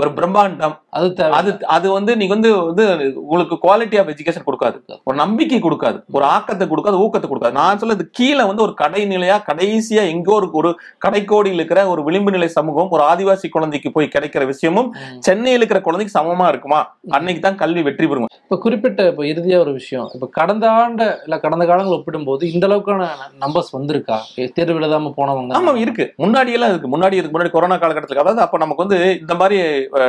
ஒரு 0.00 0.10
பிரம்மாண்டம் 0.18 0.76
அது 0.98 1.08
அது 1.38 1.50
அது 1.76 1.86
வந்து 1.96 2.12
நீங்க 2.20 2.34
வந்து 2.36 2.52
வந்து 2.70 2.84
உங்களுக்கு 3.24 3.56
குவாலிட்டி 3.66 3.96
ஆஃப் 4.02 4.10
எஜுகேஷன் 4.14 4.46
கொடுக்காது. 4.48 4.78
ஒரு 5.08 5.16
நம்பிக்கை 5.22 5.60
கொடுக்காது. 5.66 5.98
ஒரு 6.16 6.24
ஆக்கத்தை 6.36 6.66
கொடுக்காது 6.72 7.02
ஊக்கத்தை 7.04 7.28
கொடுக்காது. 7.32 7.58
நான் 7.60 7.80
சொல்றது 7.82 8.06
கீழே 8.20 8.46
வந்து 8.50 8.66
ஒரு 8.68 8.74
கடைநிலையா 8.82 9.38
கடைசியா 9.50 10.04
எங்கோ 10.14 10.34
ஒரு 10.40 10.48
ஒரு 10.62 10.72
கடைக்கோடியில் 11.06 11.60
இருக்கிற 11.60 11.82
ஒரு 11.92 12.00
விளிம்பு 12.08 12.34
நிலை 12.36 12.50
சமூகம் 12.58 12.92
ஒரு 12.96 13.04
ஆதிவாசி 13.10 13.48
குழந்தைக்கு 13.58 13.94
போய் 13.98 14.12
கிடைக்கிற 14.16 14.42
விஷயமும் 14.46 14.68
ம். 14.74 15.20
சென்னையில் 15.20 15.60
இருக்கிற 15.60 15.80
குழந்தைக்கு 15.80 16.16
சமமா 16.18 16.48
இருக்குமா? 16.48 16.80
அன்னைக்கு 17.12 17.40
தான் 17.40 17.58
கல்வி 17.62 17.82
வெற்றி 17.82 18.06
பெறும். 18.06 18.28
இப்ப 18.44 18.58
குறிப்பிட்ட 18.58 19.06
இப்ப 19.08 19.24
இறுதியா 19.24 19.58
ஒரு 19.58 19.72
விஷயம். 19.72 20.08
இப்ப 20.14 20.28
கடந்த 20.38 20.70
ஆண்டு 20.80 21.06
இல்ல 21.26 21.38
கடந்த 21.38 21.64
காலங்கள் 21.66 21.96
ஒப்பிடும்போது 21.96 22.52
இந்த 22.52 22.66
அளவுக்கான 22.68 23.04
நம்பர்ஸ் 23.44 23.70
வந்திருக்கா? 23.76 24.16
தேர்வு 24.56 24.78
எழுதாம 24.80 25.12
போனவங்க? 25.18 25.52
ஆமா 25.58 25.74
இருக்கு. 25.76 26.06
முன்னாடி 26.24 26.52
எல்லாம் 26.52 26.70
இருக்கு. 26.70 26.88
முன்னாடி 26.88 27.18
இருக்கு 27.18 27.34
முன்னாடி 27.36 27.52
கொரோனா 27.56 27.76
காலகட்டத்தில் 27.76 28.22
அதாவது 28.24 28.44
அப்ப 28.46 28.58
நமக்கு 28.58 28.84
வந்து 28.84 28.98
இந்த 29.22 29.34
மாதிரி 29.34 29.58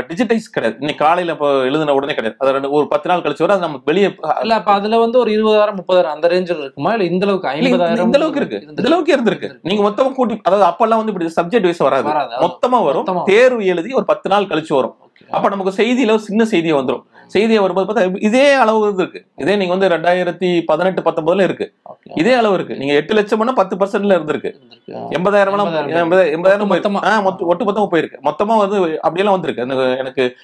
டிஜிட்டைஸ் 0.09 0.53
கிடையாது. 0.55 0.77
இன்னைக்கு 0.81 1.03
காலையில 1.05 1.35
இப்போ 1.37 1.49
எழுதின 1.69 1.95
உடனே 1.99 2.13
கிடையாது. 2.13 2.37
அது 2.41 2.55
ரெண்டு 2.57 2.71
ஒரு 2.71 2.87
பத்து 2.87 3.09
நாள் 3.11 3.23
கழிச்சு 3.25 3.45
வர 3.45 3.53
அது 3.53 3.67
நமக்கு 3.67 3.89
வெளியே 3.91 4.09
இல்ல 4.43 4.53
அப்ப 4.59 4.71
அதுல 4.73 4.99
வந்து 4.99 5.19
ஒரு 5.19 5.31
இருபதாயிரம் 5.37 5.79
முப்பதாயிரம் 5.79 6.15
அந்த 6.15 6.27
ரேஞ்சில் 6.27 6.63
இருக்குமா? 6.63 6.93
இல்ல 6.95 7.07
இந்த 7.11 7.25
அளவுக்கு 7.27 7.49
ஐம்பதாயிரம் 7.53 8.05
இந்த 8.07 8.19
அளவுக்கு 8.19 8.41
இருக்கு. 8.41 8.59
இந்த 8.71 8.87
அளவுக்கு 8.89 9.15
இருந்திருக்கு. 9.15 9.49
நீங்க 9.69 9.81
மொத்தமா 9.87 10.11
கூட்டி 10.11 10.37
அதாவது 10.47 10.65
அப்பெல்லாம் 10.69 11.01
வந்து 11.01 11.13
இப்படி 11.13 11.29
சப்ஜெக்ட் 11.37 11.69
வைஸ் 11.69 11.83
வராது. 11.87 12.07
மொத்தமா 12.45 12.79
வரும். 12.87 13.07
தேர்வு 13.31 13.63
எழுதி 13.73 13.89
ஒரு 13.99 14.05
பத்து 14.05 14.29
நாள் 14.33 14.49
கழிச்சு 14.51 14.73
வரும். 14.73 14.95
அப்ப 15.29 15.49
நமக்கு 15.49 15.83
செய்தியில 15.83 16.15
சின்ன 16.15 16.43
செய்தியா 16.43 16.79
வந்துரும். 16.79 17.03
செய்தியா 17.33 17.59
வரும்போது 17.59 17.93
பார்த்தா 17.93 18.23
இதே 18.23 18.53
அளவு 18.53 18.93
இருக்கு. 18.93 19.25
இதே 19.35 19.55
நீங்க 19.55 19.75
வந்து 19.75 19.97
ரெண்டாயிரத்தி 19.97 20.61
பதினெட்டு 20.65 21.01
பத்தொன்பதுல 21.01 21.43
இருக்கு. 21.43 21.73
இதே 22.15 22.33
அளவு 22.33 22.53
இருக்கு. 22.53 22.75
நீங்க 22.75 22.93
எட்டு 22.93 23.13
லட்சம்னா 23.13 23.51
பத்து 23.51 23.75
பர்சன்ட்ல 23.75 24.15
இருந்திருக்கு. 24.17 24.51
எண்பதாயிரம் 24.87 25.59
எண்பதாயிரம். 25.99 27.39
ஒட்டு 27.39 27.71
மொத்தமா. 27.71 27.87
போயிருக்கு. 27.93 28.17
மொத்தமா 28.23 28.57
வந்து 28.57 29.01
அப்படியெல்லாம் 29.01 29.41
வந்திருக்கு. 29.41 29.97
எனக்கு 29.97 30.35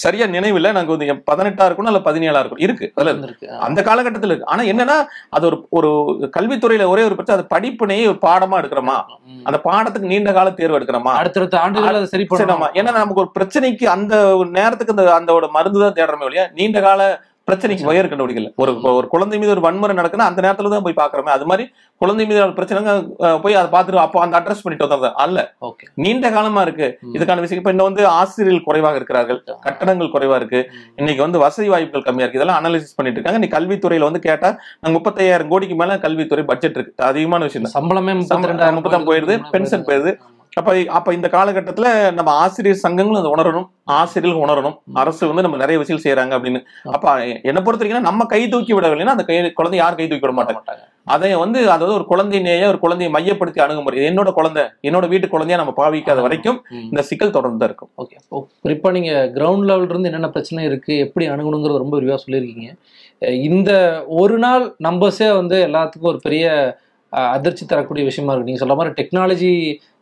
சரியா 0.00 0.26
நினைவில்லை 0.32 0.68
எனக்கு 0.72 0.92
வந்து 0.92 1.06
பதினெட்டா 1.28 1.64
இருக்கணும் 1.66 1.90
இல்ல 1.92 2.00
பதினேழா 2.04 2.40
இருக்கும் 2.40 2.62
இருக்கு 2.64 2.86
அதுல 2.94 3.12
இருக்கு. 3.22 3.46
அந்த 3.64 3.80
காலகட்டத்துல 3.86 4.32
இருக்கு 4.32 4.50
ஆனா 4.50 4.62
என்னன்னா 4.70 4.96
அது 5.30 5.44
ஒரு 5.48 5.56
ஒரு 5.78 5.90
கல்வித்துறையில 6.36 6.86
ஒரே 6.92 7.04
ஒரு 7.04 7.16
பிரச்சனை 7.16 7.36
அது 7.38 7.46
படிப்பினையே 7.54 8.04
ஒரு 8.06 8.18
பாடமா 8.24 8.58
எடுக்கிறோமா. 8.60 8.96
அந்த 9.46 9.58
பாடத்துக்கு 9.64 10.12
நீண்ட 10.12 10.32
கால 10.32 10.52
தேர்வு 10.54 10.78
எடுக்கிறோமா 10.78 11.14
அடுத்தடுத்த 11.20 11.56
ஆண்டுகள் 11.62 11.90
அதை 11.92 12.08
சரி. 12.08 12.26
பண்ணணும் 12.32 12.76
ஏன்னா 12.78 12.92
நமக்கு 12.98 13.22
ஒரு 13.22 13.32
பிரச்சனைக்கு 13.36 13.86
அந்த 13.94 14.14
நேரத்துக்கு 14.54 14.94
அந்த 14.96 15.06
அந்த 15.18 15.32
மருந்து 15.54 15.84
தான் 15.84 15.98
தேடுறோமே 15.98 16.28
ஒழிய 16.28 16.44
நீண்ட 16.54 16.80
கால 16.82 17.02
பிரச்சனைக்கு 17.48 17.88
வயர் 17.88 18.08
கண்டுபிடிக்கல. 18.10 18.50
ஒரு 18.56 18.70
ஒரு 18.90 19.06
குழந்தை 19.06 19.36
மீது 19.38 19.50
ஒரு 19.50 19.60
வன்முறை 19.60 19.94
நடக்குன்னா 19.96 20.28
அந்த 20.28 20.40
நேரத்துல 20.42 20.70
தான் 20.70 20.84
போய் 20.84 20.96
பாக்குறோமே 20.96 21.30
அது 21.30 21.46
மாதிரி 21.46 21.64
குழந்தை 22.00 22.24
மீது 22.26 22.40
அஹ், 23.24 23.38
போய் 23.42 23.54
அதை 23.54 23.68
பார்த்துட்டு 23.70 24.02
அப்போ 24.04 24.20
அந்த 24.22 24.34
அட்ரஸ் 24.38 24.62
பண்ணிட்டு 24.62 24.86
வந்தது 24.86 25.08
அல்ல. 25.24 25.38
நீண்ட 25.98 26.30
காலமா 26.30 26.62
இருக்கு. 26.62 26.86
இதுக்கான 27.14 27.40
விஷயம். 27.40 27.60
இப்ப 27.60 27.70
இன்னும் 27.70 27.88
வந்து 27.90 28.04
ஆசிரியர்கள் 28.14 28.64
குறைவாக 28.64 28.96
இருக்கிறார்கள். 28.96 29.38
கட்டணங்கள் 29.66 30.12
குறைவா 30.12 30.36
இருக்கு. 30.36 30.60
இன்னைக்கு 30.96 31.22
வந்து 31.22 31.38
வசதி 31.38 31.68
வாய்ப்புகள் 31.68 32.06
கம்மியா 32.06 32.26
இருக்கு. 32.26 32.40
இதெல்லாம் 32.40 32.60
அனாலிசிஸ் 32.60 32.96
பண்ணிட்டு 32.96 33.18
இருக்காங்க. 33.18 33.40
இன்னைக்கு 33.40 33.58
கல்வித்துறையில 33.58 34.08
வந்து 34.08 34.22
கேட்டா 34.22 34.50
நாங்க 34.78 34.94
முப்பத்தையாயிரம் 34.96 35.50
கோடிக்கு 35.50 35.76
மேல 35.76 35.98
கல்வித்துறை 35.98 36.44
பட்ஜெட் 36.46 36.78
இருக்கு. 36.78 36.94
அது 37.00 37.10
அதிகமான 37.14 37.44
விஷயம் 37.48 37.74
சம்பளமே 37.76 38.12
முப்பத்தி 38.12 38.34
சம்பளம் 38.34 38.52
ரெண்டாயிரம் 38.52 38.78
முப்பதாம் 38.78 39.08
போயிருது 39.08 39.36
பென்ஷன் 39.52 39.86
போயிருது 39.86 40.12
அப்ப 40.60 40.70
அப்ப 40.96 41.14
இந்த 41.16 41.28
காலகட்டத்துல 41.34 41.86
நம்ம 42.16 42.30
ஆசிரியர் 42.42 42.82
சங்கங்களும் 42.82 43.20
அதை 43.20 43.30
உணரணும். 43.34 43.66
ஆசிரியர்கள் 43.98 44.42
உணரணும். 44.44 44.76
அரசு 45.02 45.22
வந்து 45.30 45.44
நம்ம 45.46 45.58
நிறைய 45.62 45.76
விஷயம் 45.82 46.02
செய்யறாங்க 46.04 46.32
அப்படின்னு. 46.36 46.60
அப்ப 46.96 47.14
என்ன 47.50 47.58
பொறுத்த 47.62 47.82
வரைக்கும் 47.82 48.08
நம்ம 48.08 48.26
கை 48.32 48.40
தூக்கி 48.52 48.72
விடவில்லைன்னா 48.74 49.14
அந்த 49.16 49.24
கை 49.30 49.36
குழந்தை 49.60 49.78
யாரும் 49.80 50.00
கை 50.00 50.06
தூக்கி 50.08 50.26
விட 50.26 50.34
மாட்டாங்க. 50.38 50.84
அதை 51.14 51.30
வந்து 51.42 51.58
அதாவது 51.74 51.94
ஒரு 51.98 52.04
குழந்தை 52.12 52.38
நேய 52.40 52.68
ஒரு 52.68 52.78
குழந்தையை 52.84 53.10
மையப்படுத்தி 53.16 53.60
அணுகுமுறை. 53.64 53.98
என்னோட 54.10 54.30
குழந்தை 54.38 54.62
என்னோட 54.88 55.08
வீட்டு 55.12 55.28
குழந்தையா 55.34 55.58
நம்ம 55.62 55.74
பாவிக்காத 55.80 56.20
வரைக்கும். 56.26 56.58
இந்த 56.90 57.02
சிக்கல் 57.10 57.34
தொடர்ந்து 57.36 57.60
தான் 57.62 57.70
இருக்கும். 57.70 57.90
ஓகே. 58.02 58.16
குறிப்பா 58.64 58.90
நீங்க 58.98 59.12
கிரவுண்ட் 59.36 59.68
லெவல்ல 59.70 59.92
இருந்து 59.92 60.10
என்னென்ன 60.10 60.30
பிரச்சனை 60.36 60.64
இருக்கு 60.70 60.94
எப்படி 61.06 61.26
அணுகணுங்கிறது 61.34 61.82
ரொம்ப 61.84 61.96
விரிவா 62.00 62.18
சொல்லியிருக்கீங்க. 62.24 62.70
இந்த 63.50 63.70
ஒரு 64.22 64.38
நாள் 64.38 64.64
நம்பர்ஸே 64.88 65.28
வந்து 65.40 65.58
எல்லாத்துக்கும் 65.68 66.12
ஒரு 66.14 66.20
பெரிய 66.26 66.46
அதிர்ச்சி 67.14 67.66
தரக்கூடிய 67.66 68.04
விஷயமா 68.04 68.32
இருக்கு. 68.32 68.48
நீங்க 68.50 68.62
சொல்ற 68.64 68.76
மாதிரி 68.76 68.94
டெக்னாலஜி 69.00 69.50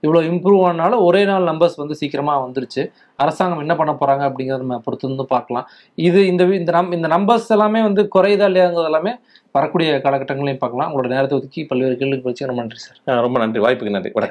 இவ்வளவு 0.00 0.28
இம்ப்ரூவ் 0.30 0.62
ஆனால 0.68 1.00
ஒரே 1.02 1.24
நாள் 1.24 1.42
நம்பர்ஸ் 1.42 1.76
வந்து 1.76 1.94
சீக்கிரமா 1.94 2.34
வந்துருச்சு. 2.46 2.82
அரசாங்கம் 3.16 3.58
என்ன 3.58 3.74
பண்ண 3.76 3.92
போறாங்க 3.92 4.22
அப்படிங்கறத 4.28 4.58
நம்ம 4.58 4.78
பொறுத்து 4.78 5.08
வந்து 5.08 5.26
பார்க்கலாம். 5.26 5.66
இது 5.94 6.26
இந்த 6.26 6.44
இந்த 6.44 6.72
நம் 6.72 6.92
இந்த 6.92 7.08
நம்பர்ஸ் 7.16 7.48
எல்லாமே 7.48 7.82
வந்து 7.82 8.08
குறையுதா 8.16 8.48
இல்லையாங்கிறது 8.50 8.90
எல்லாமே 8.92 9.14
வரக்கூடிய 9.52 10.00
காலகட்டங்களையும் 10.04 10.62
பார்க்கலாம். 10.64 10.92
உங்களோட 10.92 11.08
நேரத்தை 11.08 11.38
ஒதுக்கி 11.38 11.64
பல்வேறு 11.64 11.96
கேள்விக்கு 11.96 12.30
வச்சு 12.30 12.46
ரொம்ப 12.46 12.62
நன்றி 12.62 12.76
சார். 12.76 13.22
ரொம்ப 13.26 13.38
நன்றி. 13.38 13.60
வாய்ப்புக்கு 13.60 13.96
நன்றி. 13.98 14.12
வணக்கம். 14.14 14.30